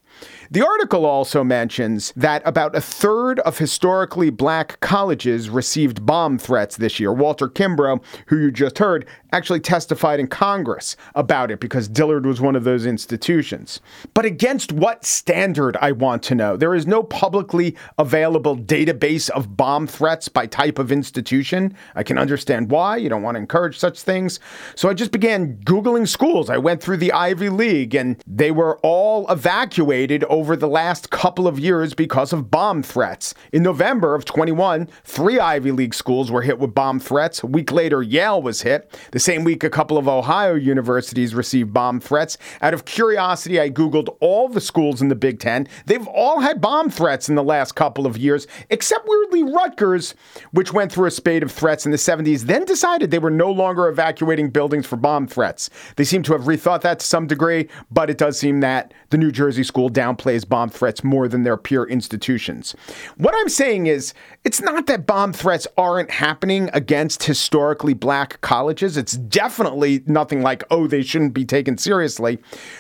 The 0.52 0.66
article 0.66 1.06
also 1.06 1.44
mentions 1.44 2.14
that 2.16 2.42
about 2.46 2.76
a 2.76 2.82
third 2.82 3.40
of 3.40 3.58
historically 3.58 4.30
black 4.30 4.80
colleges 4.80 5.50
received 5.50 6.06
bomb 6.06 6.38
threats 6.38 6.78
this 6.78 7.00
year. 7.00 7.12
Walter 7.12 7.48
Kimbrough, 7.48 8.04
who 8.28 8.38
you 8.38 8.52
just 8.52 8.78
heard, 8.78 9.06
actually 9.32 9.60
testified 9.60 10.20
in 10.20 10.28
Congress 10.28 10.96
about 11.16 11.52
it 11.52 11.60
because 11.60 11.88
Dillard 11.88 12.26
was 12.26 12.40
one 12.40 12.56
of 12.56 12.64
those 12.64 12.86
institutions. 12.86 13.82
But 14.14 14.26
against 14.26 14.72
what 14.72 15.04
standard, 15.04 15.78
I 15.82 15.92
want 15.92 16.24
to 16.24 16.36
know? 16.36 16.56
There 16.56 16.76
is 16.76 16.88
no 16.88 17.04
publicly 17.04 17.76
available 17.98 18.56
database 18.56 19.30
of 19.32 19.58
bomb 19.58 19.88
threats 19.88 20.30
by 20.30 20.46
type 20.46 20.80
of 20.80 20.92
institution. 20.92 21.76
I 21.96 22.04
can 22.04 22.18
understand 22.18 22.70
why. 22.70 22.98
You 22.98 23.10
don't 23.10 23.24
want 23.24 23.36
to 23.36 23.40
encourage 23.40 23.78
such 23.78 24.02
things. 24.02 24.40
So 24.76 24.90
I 24.90 24.94
just 24.94 25.12
began 25.12 25.58
Googling 25.66 26.08
schools. 26.08 26.50
I 26.50 26.58
went 26.58 26.82
through 26.82 26.98
the 26.98 27.12
Ivy 27.12 27.50
League 27.50 27.96
and 27.96 28.22
they 28.28 28.52
were 28.52 28.78
all 28.84 29.30
evacuated 29.30 30.24
over 30.36 30.58
the 30.58 30.68
last 30.68 31.12
couple 31.12 31.48
of 31.48 31.58
years 31.58 31.94
because 31.94 32.34
of 32.34 32.52
bomb 32.52 32.84
threats. 32.84 33.34
In 33.54 33.64
November 33.64 34.16
of 34.16 34.26
21, 34.26 34.90
three 35.06 35.40
Ivy 35.40 35.72
League 35.72 35.94
schools 35.94 36.30
were 36.30 36.42
hit 36.42 36.60
with 36.60 36.76
bomb 36.76 37.00
threats. 37.00 37.42
A 37.42 37.48
week 37.48 37.72
later, 37.72 38.04
Yale 38.04 38.42
was 38.42 38.64
hit. 38.64 38.94
The 39.14 39.20
same 39.20 39.46
week, 39.46 39.64
a 39.64 39.70
couple 39.70 39.98
of 39.98 40.10
Ohio 40.10 40.56
universities 40.56 41.34
received 41.34 41.72
bomb 41.72 42.02
threats. 42.02 42.38
Out 42.62 42.74
of 42.74 42.84
curiosity, 42.84 43.62
I 43.62 43.70
Googled 43.70 44.14
all 44.20 44.50
the 44.50 44.60
schools 44.60 45.02
in 45.02 45.08
the 45.08 45.16
Big 45.16 45.40
Ten. 45.40 45.70
They've 45.86 46.06
all 46.06 46.42
had 46.42 46.60
bomb 46.60 46.90
threats 46.90 47.30
in 47.30 47.36
the 47.36 47.44
last 47.44 47.76
couple 47.76 48.06
of 48.06 48.18
years, 48.18 48.46
except 48.70 49.08
weirdly 49.08 49.44
Rutgers, 49.44 50.16
which 50.52 50.74
went 50.74 50.92
through 50.92 51.08
a 51.08 51.12
spate 51.12 51.44
of 51.44 51.52
threats 51.52 51.86
in 51.86 51.94
the 51.94 51.98
70s, 51.98 52.42
then 52.42 52.66
decided 52.66 53.10
they 53.10 53.20
were 53.20 53.32
no 53.32 53.50
longer 53.50 53.88
evacuating 53.88 54.50
buildings 54.50 54.86
for 54.86 54.98
bomb 54.98 55.28
threats. 55.28 55.70
They 55.96 56.04
seem 56.04 56.24
to 56.24 56.34
have 56.34 56.42
rethought 56.42 56.82
that 56.82 57.00
to 57.00 57.06
some 57.06 57.26
degree, 57.26 57.70
but 57.90 58.10
it 58.10 58.18
does 58.18 58.38
seem 58.38 58.60
that 58.60 58.94
the 59.12 59.18
New 59.18 59.32
Jersey 59.32 59.64
school 59.64 59.88
downplays 60.26 60.48
bomb 60.48 60.70
threats 60.70 61.04
more 61.04 61.28
than 61.28 61.44
their 61.44 61.58
peer 61.58 61.84
institutions. 61.84 62.76
What 63.18 63.36
I'm 63.38 63.50
saying 63.50 63.88
is, 63.88 64.14
it's 64.44 64.62
not 64.62 64.86
that 64.88 65.06
bomb 65.06 65.34
threats 65.34 65.68
aren't 65.78 66.12
happening 66.12 66.70
against 66.74 67.24
historically 67.24 67.94
black 67.94 68.40
colleges. 68.42 68.98
It's 68.98 69.14
definitely 69.14 70.04
nothing 70.06 70.42
like, 70.42 70.64
oh, 70.70 70.88
they 70.88 71.02
shouldn't 71.02 71.34
be 71.34 71.46
taken 71.46 71.78
seriously. 71.78 72.40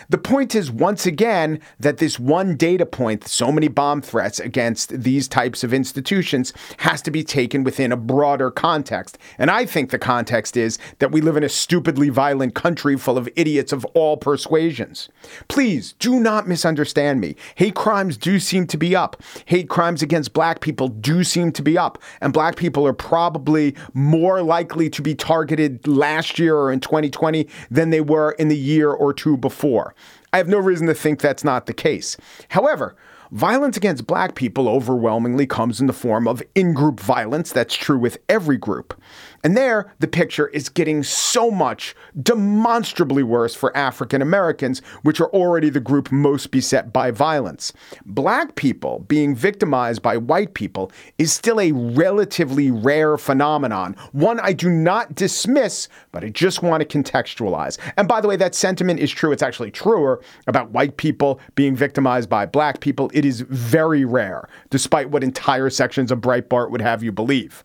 The 0.10 0.18
point 0.18 0.54
is, 0.56 0.72
once 0.72 1.06
again, 1.06 1.60
that 1.80 1.98
this 1.98 2.20
one 2.20 2.56
data 2.56 2.86
point, 2.86 3.28
so 3.28 3.52
many 3.52 3.68
bomb 3.68 4.02
threats 4.02 4.40
against 4.40 5.02
these 5.02 5.28
types 5.28 5.64
of 5.64 5.74
institutions, 5.74 6.54
has 6.78 7.02
to 7.04 7.12
be 7.12 7.24
taken 7.24 7.64
within 7.64 7.92
a 7.92 7.98
broader 7.98 8.52
context. 8.52 9.18
And 9.38 9.50
I 9.50 9.66
think 9.66 9.90
the 9.90 10.00
context 10.00 10.58
is 10.58 10.78
that 11.00 11.12
we 11.12 11.22
live 11.22 11.38
in 11.38 11.44
a 11.44 11.50
stupidly 11.50 12.10
violent 12.10 12.54
country 12.54 12.98
full 12.98 13.18
of 13.18 13.30
idiots 13.36 13.74
of 13.74 13.86
all 13.94 14.18
persuasions. 14.18 15.10
Please 15.48 15.94
do 15.94 16.20
not 16.20 16.48
misunderstand 16.48 17.20
me. 17.20 17.35
Hate 17.56 17.76
crimes 17.76 18.18
do 18.18 18.40
seem 18.40 18.68
to 18.68 18.78
be 18.78 18.96
up. 18.96 19.22
Hate 19.46 19.70
crimes 19.70 20.02
against 20.02 20.34
black 20.34 20.62
people 20.62 20.88
do 20.88 21.24
seem 21.24 21.52
to 21.54 21.62
be 21.62 21.78
up. 21.78 22.02
And 22.22 22.34
black 22.34 22.56
people 22.56 22.86
are 22.88 22.94
probably 22.94 23.76
more 23.94 24.42
likely 24.42 24.90
to 24.90 25.02
be 25.02 25.16
targeted 25.16 25.88
last 25.88 26.40
year 26.40 26.56
or 26.56 26.72
in 26.72 26.80
2020 26.80 27.48
than 27.70 27.90
they 27.90 28.02
were 28.02 28.32
in 28.34 28.48
the 28.48 28.58
year 28.58 28.92
or 28.92 29.14
two 29.14 29.38
before. 29.38 29.96
I 30.34 30.38
have 30.38 30.48
no 30.48 30.60
reason 30.60 30.88
to 30.88 30.94
think 30.94 31.20
that's 31.20 31.44
not 31.44 31.66
the 31.66 31.74
case. 31.74 32.18
However, 32.50 32.96
Violence 33.32 33.76
against 33.76 34.06
black 34.06 34.36
people 34.36 34.70
overwhelmingly 34.70 35.48
comes 35.48 35.82
in 35.82 35.88
the 35.88 35.94
form 35.94 36.28
of 36.28 36.44
in 36.54 36.74
group 36.74 37.00
violence. 37.00 37.52
That's 37.52 37.76
true 37.76 37.98
with 37.98 38.18
every 38.30 38.58
group. 38.58 39.00
And 39.46 39.56
there, 39.56 39.94
the 40.00 40.08
picture 40.08 40.48
is 40.48 40.70
getting 40.70 41.04
so 41.04 41.52
much 41.52 41.96
demonstrably 42.24 43.22
worse 43.22 43.54
for 43.54 43.78
African 43.78 44.24
Americans, 44.24 44.80
which 45.04 45.22
are 45.22 45.30
already 45.30 45.70
the 45.70 45.80
group 45.80 46.12
most 46.12 46.50
beset 46.50 46.92
by 46.92 47.12
violence. 47.12 47.72
Black 48.08 48.56
people 48.56 49.06
being 49.08 49.36
victimized 49.36 50.02
by 50.02 50.18
white 50.18 50.56
people 50.56 50.92
is 51.20 51.32
still 51.32 51.60
a 51.60 51.74
relatively 51.74 52.72
rare 52.72 53.20
phenomenon, 53.20 53.96
one 54.14 54.40
I 54.40 54.52
do 54.52 54.68
not 54.68 55.14
dismiss, 55.14 55.90
but 56.12 56.24
I 56.24 56.30
just 56.30 56.64
want 56.64 56.82
to 56.82 56.98
contextualize. 56.98 57.78
And 57.98 58.08
by 58.08 58.22
the 58.22 58.28
way, 58.28 58.38
that 58.38 58.56
sentiment 58.56 59.00
is 59.00 59.12
true. 59.12 59.32
It's 59.32 59.44
actually 59.44 59.70
truer 59.70 60.24
about 60.48 60.72
white 60.72 60.98
people 60.98 61.40
being 61.54 61.76
victimized 61.76 62.30
by 62.30 62.48
black 62.48 62.80
people. 62.80 63.12
It 63.14 63.26
is 63.26 63.42
very 63.42 64.06
rare, 64.06 64.50
despite 64.72 65.12
what 65.12 65.24
entire 65.24 65.70
sections 65.70 66.12
of 66.12 66.18
Breitbart 66.18 66.72
would 66.72 66.82
have 66.82 67.04
you 67.04 67.12
believe. 67.12 67.64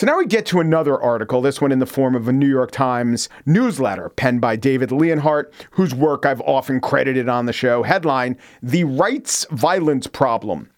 So 0.00 0.06
now 0.06 0.16
we 0.16 0.24
get 0.24 0.46
to 0.46 0.60
another 0.60 0.98
article, 0.98 1.42
this 1.42 1.60
one 1.60 1.72
in 1.72 1.78
the 1.78 1.84
form 1.84 2.14
of 2.14 2.26
a 2.26 2.32
New 2.32 2.48
York 2.48 2.70
Times 2.70 3.28
newsletter 3.44 4.08
penned 4.08 4.40
by 4.40 4.56
David 4.56 4.90
Leonhardt, 4.90 5.52
whose 5.72 5.94
work 5.94 6.24
I've 6.24 6.40
often 6.40 6.80
credited 6.80 7.28
on 7.28 7.44
the 7.44 7.52
show. 7.52 7.82
Headline 7.82 8.38
The 8.62 8.84
Rights 8.84 9.44
Violence 9.50 10.06
Problem. 10.06 10.70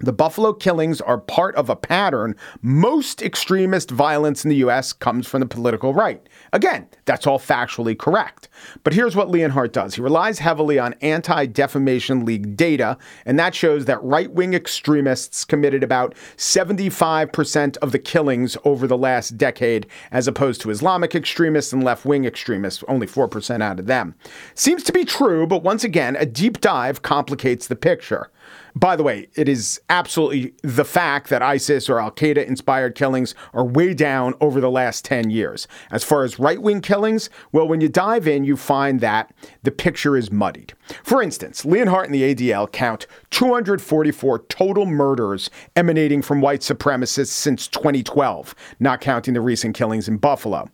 The 0.00 0.12
Buffalo 0.12 0.52
killings 0.52 1.00
are 1.00 1.18
part 1.18 1.54
of 1.54 1.70
a 1.70 1.76
pattern. 1.76 2.34
Most 2.62 3.22
extremist 3.22 3.92
violence 3.92 4.44
in 4.44 4.48
the 4.48 4.56
U.S. 4.56 4.92
comes 4.92 5.26
from 5.28 5.38
the 5.38 5.46
political 5.46 5.94
right. 5.94 6.20
Again, 6.52 6.88
that's 7.04 7.28
all 7.28 7.38
factually 7.38 7.96
correct. 7.96 8.48
But 8.82 8.92
here's 8.92 9.14
what 9.14 9.30
Leonhardt 9.30 9.72
does 9.72 9.94
he 9.94 10.00
relies 10.00 10.40
heavily 10.40 10.80
on 10.80 10.94
Anti 10.94 11.46
Defamation 11.46 12.24
League 12.24 12.56
data, 12.56 12.98
and 13.24 13.38
that 13.38 13.54
shows 13.54 13.84
that 13.84 14.02
right 14.02 14.30
wing 14.32 14.52
extremists 14.52 15.44
committed 15.44 15.84
about 15.84 16.16
75% 16.36 17.76
of 17.76 17.92
the 17.92 17.98
killings 18.00 18.56
over 18.64 18.88
the 18.88 18.98
last 18.98 19.38
decade, 19.38 19.86
as 20.10 20.26
opposed 20.26 20.60
to 20.62 20.70
Islamic 20.70 21.14
extremists 21.14 21.72
and 21.72 21.84
left 21.84 22.04
wing 22.04 22.24
extremists, 22.24 22.82
only 22.88 23.06
4% 23.06 23.62
out 23.62 23.78
of 23.78 23.86
them. 23.86 24.16
Seems 24.54 24.82
to 24.84 24.92
be 24.92 25.04
true, 25.04 25.46
but 25.46 25.62
once 25.62 25.84
again, 25.84 26.16
a 26.16 26.26
deep 26.26 26.60
dive 26.60 27.02
complicates 27.02 27.68
the 27.68 27.76
picture. 27.76 28.30
By 28.76 28.96
the 28.96 29.04
way, 29.04 29.28
it 29.36 29.48
is 29.48 29.80
absolutely 29.88 30.52
the 30.62 30.84
fact 30.84 31.28
that 31.28 31.42
ISIS 31.42 31.88
or 31.88 32.00
Al 32.00 32.10
Qaeda 32.10 32.44
inspired 32.44 32.96
killings 32.96 33.32
are 33.52 33.64
way 33.64 33.94
down 33.94 34.34
over 34.40 34.60
the 34.60 34.70
last 34.70 35.04
10 35.04 35.30
years. 35.30 35.68
As 35.92 36.02
far 36.02 36.24
as 36.24 36.40
right 36.40 36.60
wing 36.60 36.80
killings, 36.80 37.30
well, 37.52 37.68
when 37.68 37.80
you 37.80 37.88
dive 37.88 38.26
in, 38.26 38.42
you 38.42 38.56
find 38.56 39.00
that 39.00 39.32
the 39.62 39.70
picture 39.70 40.16
is 40.16 40.32
muddied. 40.32 40.74
For 41.04 41.22
instance, 41.22 41.64
Leonhardt 41.64 42.06
and 42.06 42.14
the 42.14 42.34
ADL 42.34 42.70
count 42.70 43.06
244 43.30 44.40
total 44.46 44.86
murders 44.86 45.50
emanating 45.76 46.20
from 46.20 46.40
white 46.40 46.60
supremacists 46.60 47.28
since 47.28 47.68
2012, 47.68 48.56
not 48.80 49.00
counting 49.00 49.34
the 49.34 49.40
recent 49.40 49.76
killings 49.76 50.08
in 50.08 50.16
Buffalo. 50.16 50.68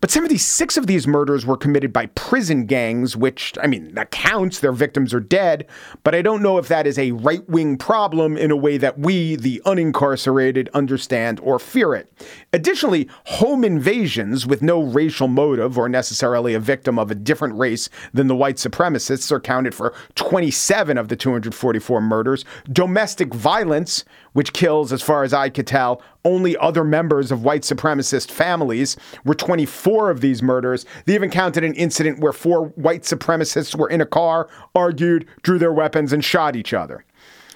But 0.00 0.10
76 0.10 0.76
of 0.76 0.86
these 0.86 1.06
murders 1.06 1.46
were 1.46 1.56
committed 1.56 1.92
by 1.92 2.06
prison 2.06 2.66
gangs, 2.66 3.16
which, 3.16 3.54
I 3.62 3.66
mean, 3.66 3.94
that 3.94 4.10
counts. 4.10 4.60
Their 4.60 4.72
victims 4.72 5.14
are 5.14 5.20
dead. 5.20 5.66
But 6.02 6.14
I 6.14 6.22
don't 6.22 6.42
know 6.42 6.58
if 6.58 6.68
that 6.68 6.86
is 6.86 6.98
a 6.98 7.12
right 7.12 7.46
wing 7.48 7.76
problem 7.76 8.36
in 8.36 8.50
a 8.50 8.56
way 8.56 8.76
that 8.78 8.98
we, 8.98 9.36
the 9.36 9.62
unincarcerated, 9.64 10.68
understand 10.72 11.40
or 11.40 11.58
fear 11.58 11.94
it. 11.94 12.12
Additionally, 12.52 13.08
home 13.24 13.64
invasions 13.64 14.46
with 14.46 14.62
no 14.62 14.82
racial 14.82 15.28
motive 15.28 15.78
or 15.78 15.88
necessarily 15.88 16.54
a 16.54 16.60
victim 16.60 16.98
of 16.98 17.10
a 17.10 17.14
different 17.14 17.56
race 17.56 17.88
than 18.12 18.26
the 18.26 18.36
white 18.36 18.56
supremacists 18.56 19.32
are 19.32 19.40
counted 19.40 19.74
for 19.74 19.94
27 20.14 20.98
of 20.98 21.08
the 21.08 21.16
244 21.16 22.00
murders. 22.00 22.44
Domestic 22.70 23.32
violence, 23.34 24.04
which 24.36 24.52
kills, 24.52 24.92
as 24.92 25.00
far 25.00 25.24
as 25.24 25.32
I 25.32 25.48
could 25.48 25.66
tell, 25.66 26.02
only 26.22 26.58
other 26.58 26.84
members 26.84 27.32
of 27.32 27.42
white 27.42 27.62
supremacist 27.62 28.30
families, 28.30 28.94
were 29.24 29.34
24 29.34 30.10
of 30.10 30.20
these 30.20 30.42
murders. 30.42 30.84
They 31.06 31.14
even 31.14 31.30
counted 31.30 31.64
an 31.64 31.72
incident 31.72 32.20
where 32.20 32.34
four 32.34 32.66
white 32.74 33.04
supremacists 33.04 33.74
were 33.74 33.88
in 33.88 34.02
a 34.02 34.06
car, 34.06 34.50
argued, 34.74 35.26
drew 35.40 35.58
their 35.58 35.72
weapons, 35.72 36.12
and 36.12 36.22
shot 36.22 36.54
each 36.54 36.74
other. 36.74 37.06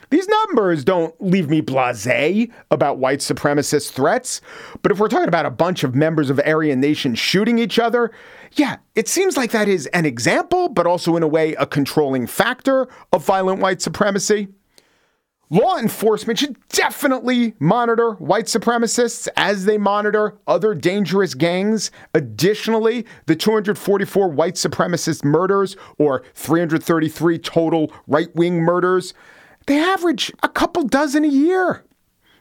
These 0.08 0.26
numbers 0.26 0.82
don't 0.82 1.14
leave 1.20 1.50
me 1.50 1.60
blase 1.60 2.48
about 2.70 2.96
white 2.96 3.18
supremacist 3.18 3.90
threats, 3.90 4.40
but 4.80 4.90
if 4.90 4.98
we're 4.98 5.08
talking 5.08 5.28
about 5.28 5.44
a 5.44 5.50
bunch 5.50 5.84
of 5.84 5.94
members 5.94 6.30
of 6.30 6.40
Aryan 6.46 6.80
Nation 6.80 7.14
shooting 7.14 7.58
each 7.58 7.78
other, 7.78 8.10
yeah, 8.52 8.78
it 8.94 9.06
seems 9.06 9.36
like 9.36 9.50
that 9.50 9.68
is 9.68 9.86
an 9.88 10.06
example, 10.06 10.70
but 10.70 10.86
also 10.86 11.14
in 11.16 11.22
a 11.22 11.28
way 11.28 11.52
a 11.56 11.66
controlling 11.66 12.26
factor 12.26 12.88
of 13.12 13.22
violent 13.22 13.60
white 13.60 13.82
supremacy. 13.82 14.48
Law 15.52 15.78
enforcement 15.78 16.38
should 16.38 16.56
definitely 16.68 17.54
monitor 17.58 18.12
white 18.12 18.44
supremacists 18.44 19.26
as 19.36 19.64
they 19.64 19.76
monitor 19.76 20.38
other 20.46 20.76
dangerous 20.76 21.34
gangs. 21.34 21.90
Additionally, 22.14 23.04
the 23.26 23.34
244 23.34 24.28
white 24.28 24.54
supremacist 24.54 25.24
murders, 25.24 25.76
or 25.98 26.22
333 26.34 27.36
total 27.38 27.92
right 28.06 28.32
wing 28.36 28.60
murders, 28.60 29.12
they 29.66 29.80
average 29.80 30.32
a 30.44 30.48
couple 30.48 30.84
dozen 30.84 31.24
a 31.24 31.28
year. 31.28 31.84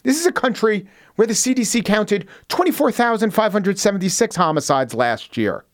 This 0.03 0.19
is 0.19 0.27
a 0.27 0.31
country 0.31 0.87
where 1.15 1.25
the 1.25 1.33
CDC 1.33 1.83
counted 1.83 2.27
24,576 2.49 4.35
homicides 4.35 4.93
last 4.93 5.35
year. 5.35 5.65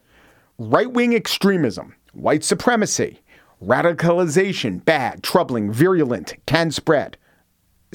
Right 0.57 0.89
wing 0.89 1.13
extremism, 1.13 1.95
white 2.13 2.45
supremacy, 2.45 3.21
radicalization, 3.61 4.85
bad, 4.85 5.21
troubling, 5.21 5.69
virulent, 5.69 6.35
can 6.45 6.71
spread 6.71 7.17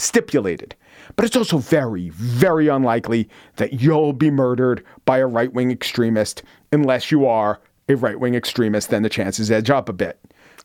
stipulated. 0.03 0.75
But 1.17 1.25
it's 1.25 1.37
also 1.37 1.59
very, 1.59 2.11
very 2.11 2.69
unlikely 2.69 3.29
that 3.57 3.81
you'll 3.81 4.13
be 4.13 4.31
murdered 4.31 4.85
by 5.05 5.19
a 5.19 5.27
right 5.27 5.53
wing 5.53 5.71
extremist 5.71 6.43
unless 6.73 7.11
you 7.11 7.27
are 7.27 7.61
a 7.89 7.97
right 7.97 8.19
wing 8.19 8.35
extremist, 8.35 8.91
then 8.91 9.03
the 9.03 9.09
chances 9.09 9.51
edge 9.51 9.71
up 9.71 9.89
a 9.89 9.93
bit. 9.93 10.21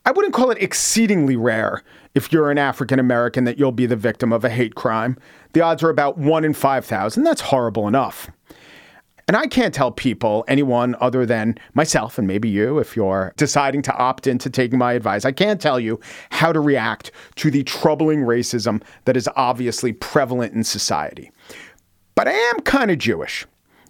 I 0.06 0.12
wouldn't 0.12 0.36
call 0.36 0.52
it 0.52 0.62
exceedingly 0.62 1.36
rare 1.36 1.84
if 2.14 2.32
you're 2.32 2.52
an 2.52 2.60
African 2.60 3.00
American 3.00 3.44
that 3.46 3.58
you'll 3.58 3.72
be 3.72 3.88
the 3.88 3.96
victim 3.96 4.32
of 4.32 4.46
a 4.46 4.50
hate 4.50 4.76
crime. 4.76 5.18
The 5.54 5.62
odds 5.62 5.82
are 5.82 5.90
about 5.90 6.18
one 6.18 6.46
in 6.46 6.54
5,000. 6.54 7.24
That's 7.24 7.42
horrible 7.42 7.88
enough. 7.88 8.30
And 9.28 9.36
I 9.36 9.48
can't 9.48 9.74
tell 9.74 9.92
people, 9.92 10.46
anyone 10.48 10.96
other 11.00 11.26
than 11.26 11.58
myself 11.74 12.20
and 12.20 12.28
maybe 12.28 12.48
you, 12.48 12.78
if 12.78 12.96
you're 12.96 13.34
deciding 13.38 13.82
to 13.84 13.96
opt 13.96 14.28
into 14.28 14.52
taking 14.52 14.78
my 14.78 14.94
advice, 14.94 15.26
I 15.26 15.32
can't 15.32 15.60
tell 15.60 15.80
you 15.80 16.00
how 16.30 16.54
to 16.54 16.60
react 16.60 17.12
to 17.38 17.50
the 17.50 17.64
troubling 17.64 18.20
racism 18.20 18.84
that 19.06 19.18
is 19.18 19.28
obviously 19.36 19.94
prevalent 19.94 20.54
in 20.54 20.64
society. 20.64 21.32
But 22.14 22.28
I 22.28 22.34
am 22.34 22.60
kind 22.62 22.92
of 22.92 23.00
Jewish. 23.00 23.48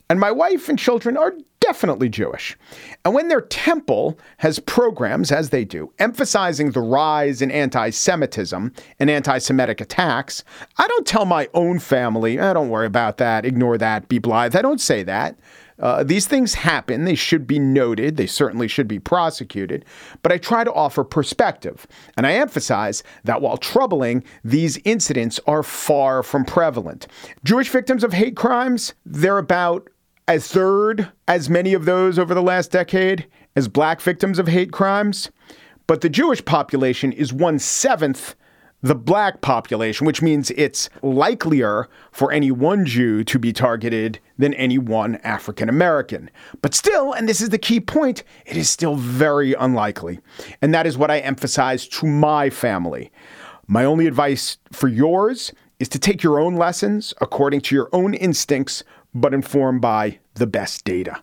And 0.09 0.21
my 0.21 0.31
wife 0.31 0.69
and 0.69 0.79
children 0.79 1.17
are 1.17 1.33
definitely 1.65 2.09
Jewish. 2.09 2.55
And 3.03 3.13
when 3.13 3.27
their 3.27 3.41
temple 3.41 4.19
has 4.37 4.59
programs, 4.59 5.31
as 5.31 5.49
they 5.49 5.65
do, 5.65 5.91
emphasizing 5.97 6.71
the 6.71 6.81
rise 6.81 7.41
in 7.41 7.49
anti 7.49 7.89
Semitism 7.89 8.71
and 8.99 9.09
anti 9.09 9.37
Semitic 9.39 9.81
attacks, 9.81 10.43
I 10.77 10.87
don't 10.87 11.07
tell 11.07 11.25
my 11.25 11.49
own 11.53 11.79
family, 11.79 12.39
oh, 12.39 12.53
don't 12.53 12.69
worry 12.69 12.85
about 12.85 13.17
that, 13.17 13.45
ignore 13.45 13.77
that, 13.79 14.07
be 14.07 14.19
blithe. 14.19 14.55
I 14.55 14.61
don't 14.61 14.81
say 14.81 15.03
that. 15.03 15.39
Uh, 15.77 16.03
these 16.03 16.25
things 16.25 16.53
happen. 16.53 17.03
They 17.03 17.15
should 17.15 17.45
be 17.45 17.59
noted. 17.59 18.15
They 18.15 18.27
certainly 18.27 18.67
should 18.67 18.87
be 18.87 18.99
prosecuted. 18.99 19.83
But 20.21 20.31
I 20.31 20.37
try 20.37 20.63
to 20.63 20.73
offer 20.73 21.03
perspective. 21.03 21.85
And 22.15 22.25
I 22.25 22.33
emphasize 22.33 23.03
that 23.25 23.41
while 23.41 23.57
troubling, 23.57 24.23
these 24.43 24.79
incidents 24.85 25.39
are 25.47 25.63
far 25.63 26.23
from 26.23 26.45
prevalent. 26.45 27.07
Jewish 27.43 27.69
victims 27.69 28.03
of 28.03 28.13
hate 28.13 28.37
crimes, 28.37 28.93
they're 29.05 29.37
about 29.37 29.89
a 30.27 30.39
third 30.39 31.11
as 31.27 31.49
many 31.49 31.73
of 31.73 31.85
those 31.85 32.17
over 32.17 32.33
the 32.33 32.41
last 32.41 32.71
decade 32.71 33.27
as 33.55 33.67
black 33.67 34.01
victims 34.01 34.39
of 34.39 34.47
hate 34.47 34.71
crimes. 34.71 35.29
But 35.87 36.01
the 36.01 36.09
Jewish 36.09 36.43
population 36.43 37.11
is 37.11 37.31
one 37.31 37.59
seventh 37.59 38.35
the 38.85 38.93
black 38.93 39.41
population, 39.41 40.05
which 40.05 40.21
means 40.21 40.51
it's 40.51 40.89
likelier 41.01 41.89
for 42.11 42.31
any 42.31 42.51
one 42.51 42.85
Jew 42.85 43.23
to 43.23 43.39
be 43.39 43.51
targeted 43.51 44.19
than 44.37 44.53
any 44.53 44.77
one 44.77 45.15
African 45.23 45.69
American. 45.69 46.29
But 46.61 46.75
still, 46.75 47.11
and 47.11 47.27
this 47.27 47.41
is 47.41 47.49
the 47.49 47.57
key 47.57 47.79
point, 47.79 48.23
it 48.45 48.55
is 48.55 48.69
still 48.69 48.95
very 48.95 49.55
unlikely. 49.55 50.19
And 50.61 50.71
that 50.75 50.85
is 50.85 50.99
what 50.99 51.09
I 51.09 51.17
emphasize 51.19 51.87
to 51.87 52.05
my 52.05 52.51
family. 52.51 53.11
My 53.65 53.85
only 53.85 54.05
advice 54.05 54.59
for 54.71 54.87
yours 54.87 55.51
is 55.79 55.89
to 55.89 55.97
take 55.97 56.21
your 56.21 56.39
own 56.39 56.55
lessons 56.55 57.11
according 57.21 57.61
to 57.61 57.75
your 57.75 57.89
own 57.91 58.13
instincts, 58.13 58.83
but 59.15 59.33
informed 59.33 59.81
by 59.81 60.19
the 60.35 60.45
best 60.45 60.83
data. 60.83 61.21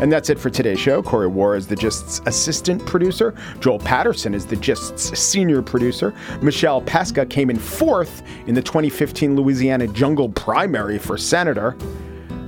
And 0.00 0.10
that's 0.10 0.30
it 0.30 0.38
for 0.38 0.48
today's 0.48 0.80
show. 0.80 1.02
Corey 1.02 1.28
Wara 1.28 1.58
is 1.58 1.66
the 1.66 1.76
Gist's 1.76 2.22
assistant 2.24 2.84
producer. 2.86 3.34
Joel 3.60 3.78
Patterson 3.78 4.32
is 4.34 4.46
the 4.46 4.56
Gist's 4.56 5.18
senior 5.18 5.60
producer. 5.60 6.14
Michelle 6.40 6.80
Pesca 6.80 7.26
came 7.26 7.50
in 7.50 7.58
fourth 7.58 8.22
in 8.46 8.54
the 8.54 8.62
2015 8.62 9.36
Louisiana 9.36 9.86
Jungle 9.88 10.30
primary 10.30 10.98
for 10.98 11.18
senator. 11.18 11.76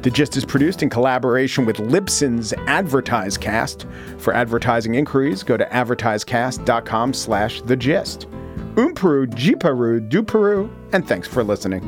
The 0.00 0.10
Gist 0.10 0.36
is 0.36 0.46
produced 0.46 0.82
in 0.82 0.88
collaboration 0.88 1.66
with 1.66 1.76
Libsyn's 1.76 2.52
AdvertiseCast. 2.52 4.20
For 4.20 4.32
advertising 4.32 4.94
inquiries, 4.94 5.42
go 5.42 5.58
to 5.58 5.66
advertisecast.com 5.66 7.12
slash 7.12 7.60
the 7.62 7.76
gist. 7.76 8.26
Umperu, 8.76 9.26
Jiparu, 9.26 10.08
Duperu, 10.08 10.70
and 10.92 11.06
thanks 11.06 11.28
for 11.28 11.44
listening. 11.44 11.82